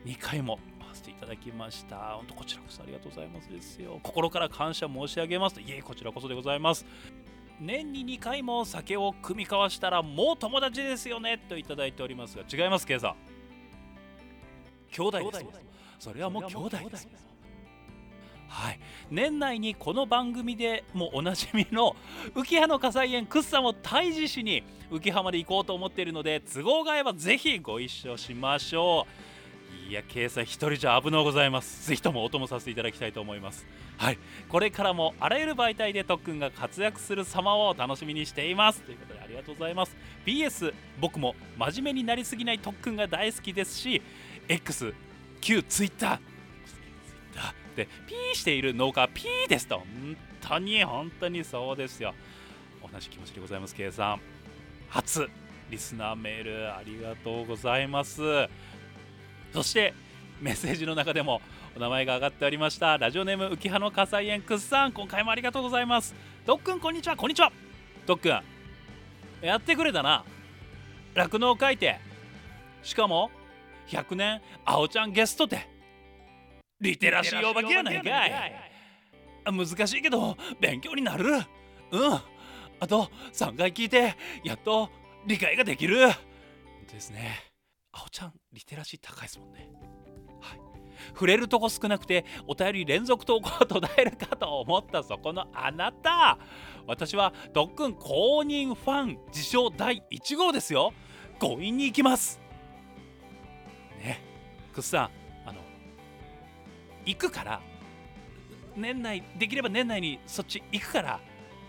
[0.06, 0.60] 2回も
[0.96, 1.98] 回していただきました。
[2.16, 4.00] 本当こちらこそありがとうございますですよ。
[4.02, 6.86] 心から感謝申し上げますいえこちらこそでございます。
[7.60, 11.38] 年に2回も酒を酌み交わしたらもう友達ですよね。
[11.38, 13.16] といただいておりますが違いますケイさん。
[14.92, 15.46] 兄弟です。
[16.00, 17.08] それはもう兄弟です。
[18.48, 18.80] はい。
[19.10, 21.96] 年内にこの番組でもおなじみの
[22.34, 29.35] 浮葉の火災園クッサンを退治しに浮葉まで行こうと思っているので都合が合えばぜひご一緒しましょう
[29.88, 31.88] いや、ケイさん一人じゃ危のうございます。
[31.88, 33.66] ぜひともお供させていただきたいと思います。
[33.98, 34.18] はい、
[34.50, 38.82] これからもあらゆる媒体で特訓が活躍する様を楽しみにしています。
[38.82, 39.96] ということでありがとうございます。
[40.26, 44.02] PS、僕も真面目になりすぎない特訓が大好きですし、
[44.48, 44.94] X、
[45.40, 46.20] 旧 Twitter、
[47.76, 49.80] で、ピーしている農家 P ですと。
[49.80, 52.16] 本当に、本当にそうですよ。
[52.82, 54.22] 同じ気持ちでございます、ケイさん。
[54.90, 55.30] 初
[55.70, 58.22] リスナーメールありがとうございます。
[59.56, 59.94] そして
[60.42, 61.42] メッセージの中でも
[61.78, 66.14] お名前が挙がっておりましたラジオネーム浮葉の火災園くっさん今回もありがとうございます。
[66.46, 67.16] ドックンこんにちは。
[67.16, 67.54] こんにちは。
[68.06, 70.26] ドックンやってくれたな。
[71.14, 72.02] 酪農書いて
[72.84, 73.32] しかも
[73.88, 75.70] 100年あおちゃんゲストって
[76.82, 78.54] リテラシーお化けやないかい。
[79.46, 81.30] 難しいけど勉強になる。
[81.30, 81.44] うん。
[82.82, 84.90] あと3回聞いてやっと
[85.26, 86.10] 理解ができる。
[86.92, 87.55] ですね。
[87.96, 89.70] あおちゃんリテラシー高いですもんね。
[90.42, 90.60] はい。
[91.14, 96.38] 触れるとこ少なくてお便り連続投稿途絶えるかと思ったそこのあなた。
[96.88, 100.94] 私は特訓公認ファン自称第1号ですよ。
[101.40, 102.42] 強引に行きます。
[103.98, 104.22] ね。
[104.74, 105.04] くっさ
[105.46, 105.62] んあの
[107.06, 107.62] 行くから
[108.76, 111.20] 年内できれば年内にそっち行くから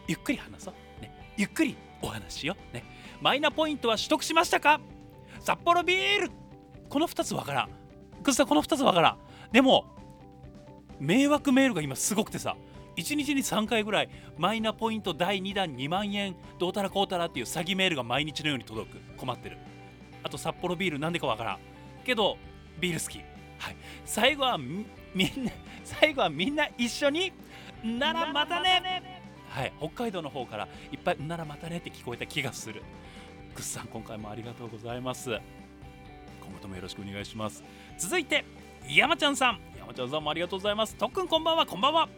[0.09, 2.75] ゆっくり話そう、ね、ゆっくりお話しよう。
[2.75, 2.85] ね。
[3.21, 4.81] マイナポイントは取得しましたか？
[5.47, 6.31] 札幌ビール。
[6.89, 7.69] この2つわからん。
[8.25, 9.19] くさこの2つわからん。
[9.53, 9.85] でも
[10.99, 12.57] 迷惑メールが今すごくてさ
[12.97, 18.99] 1日に3回ぐらいマイナポイント第2弾2万円どうたらこうたらっていう詐欺メールが毎日のように届く。
[19.17, 19.59] 困ってる。
[20.25, 21.59] あと札幌ビールなんでかわからん。
[22.05, 22.39] けど
[22.81, 23.19] ビール好き。
[23.59, 23.77] はい。
[24.05, 24.85] 最後はみ
[25.15, 25.53] みんな
[25.85, 27.33] 最後はみんな一緒に
[27.85, 29.23] ならまたね。
[29.49, 29.73] はい。
[29.79, 32.83] 北海道の方からいっぱいならまたねって聞こえた気がする。
[33.57, 35.31] グッさん今回もありがとうございます。
[35.31, 35.41] 今
[36.53, 37.65] 後ともよろしくお願いします。
[37.99, 38.45] 続いて
[38.87, 39.61] 山ちゃんさん。
[39.79, 40.95] 山ちゃんさんもありがとうございます。
[40.95, 41.65] とっくんこんばんは。
[41.65, 42.09] こんばんは。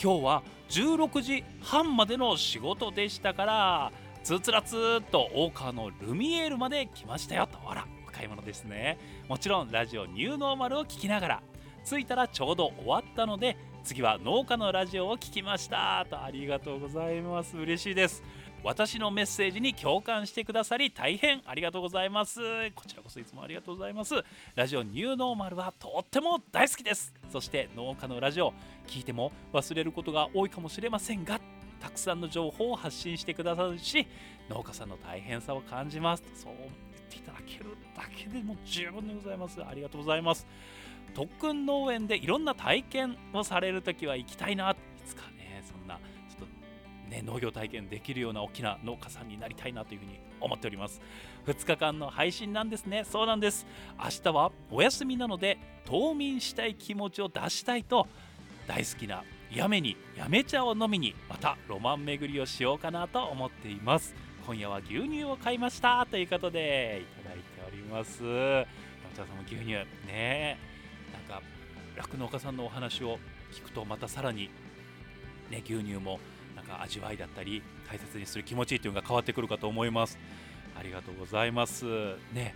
[0.00, 7.58] 今日は16時半までの仕事でしたからつつらつーっと大川のルミエールまで来ましたよと。
[7.70, 8.98] あらお買い物ですね。
[9.28, 11.42] もちろんラジオニューノーマルを聞きながら
[11.86, 16.04] 着いたらちょうど終わったので次は農家のラジオを聞きました。
[16.10, 17.56] とありがとうございます。
[17.56, 18.22] 嬉しいです。
[18.62, 22.40] 私のメッセージに共感してくださり大変ありがとうございます。
[22.72, 24.14] こちらこそいつもありがとうございます。
[24.56, 27.14] ラジオニューノーマルはとっても大好きです。
[27.30, 28.52] そして農家のラジオ
[28.88, 31.40] 聞いても忘れることが多いかもしれませんが
[31.80, 34.06] たくさんの情報を発信してくださるし
[34.48, 36.24] 農家さんの大変さを感じます。
[36.34, 39.62] そう言っていただけるだけでも十分でございます。
[39.62, 40.46] ありがとうございます。
[41.14, 44.74] 特訓農園でいろんな体験をされるときは行きたいな。
[47.16, 51.00] ね農業体験できるような大きな農家さんになりたいなというふうに思っております。
[51.46, 53.04] 2日間の配信なんですね。
[53.04, 53.66] そうなんです。
[53.98, 58.06] 明日はお休みなので冬眠したい気持ちを出したいと
[58.66, 64.14] 大好きなやめにやめ茶を飲みにまたロマン巡りをしようかなと思っています。
[64.46, 68.22] 今夜は牛乳を買いましたということでいただいております。
[68.22, 68.66] 山
[69.16, 69.72] 茶さんも牛乳
[70.06, 70.58] ね。
[71.12, 71.42] なんか
[71.96, 73.18] 酪農家さんのお話を
[73.52, 74.50] 聞くとまたさらに
[75.50, 76.20] ね牛乳も
[76.56, 80.18] なんか味わいだったり大切にする気持ちっていうのが変わってくるかと思います。
[80.78, 81.84] ありがとうございます。
[82.32, 82.54] ね。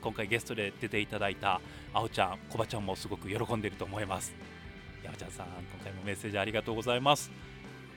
[0.00, 1.60] 今回ゲストで出ていただいた
[1.92, 4.34] あおちゃんこばちゃんもすごく喜んでいると思います。
[5.02, 7.30] 山ちゃんさん今回もメッセージありがとうございます。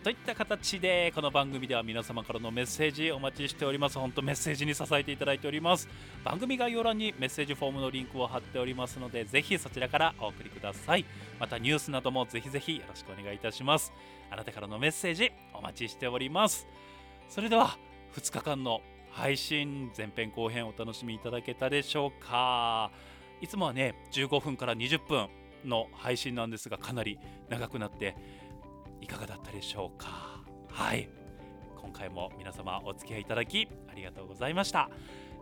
[0.03, 3.99] といった形でこの番組では皆様からのメッセージお待ちしております。
[3.99, 5.87] 本当メッセージに支えていただいております。
[6.23, 11.05] 番組概要欄にメッセージフォームのリンクを貼っておりますのでぜひそちらからお送りください。
[11.39, 13.93] またニュースなどもぜひぜひよろしくお願いいたします。
[14.31, 16.67] あなたからのメッセージお待ちしております。
[17.29, 17.77] それでは
[18.15, 22.91] 2日間の配信前編後編お楽しみいただけたでしょうか。
[23.41, 25.29] いつもはね15分から20分
[25.65, 27.19] の配信なんですがかなり
[27.49, 28.15] 長くなって
[29.01, 30.41] いかがだったでしょうか。
[30.69, 31.09] はい。
[31.81, 34.89] 今回も皆様お付き合いいただきありがとうございました。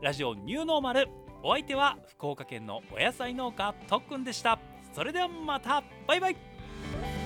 [0.02, 1.08] ラジオニューノーマル
[1.44, 4.60] お相手は福岡県のお野菜農家とっくんでした。
[4.94, 5.84] それではまた。
[6.08, 7.19] バイバイ。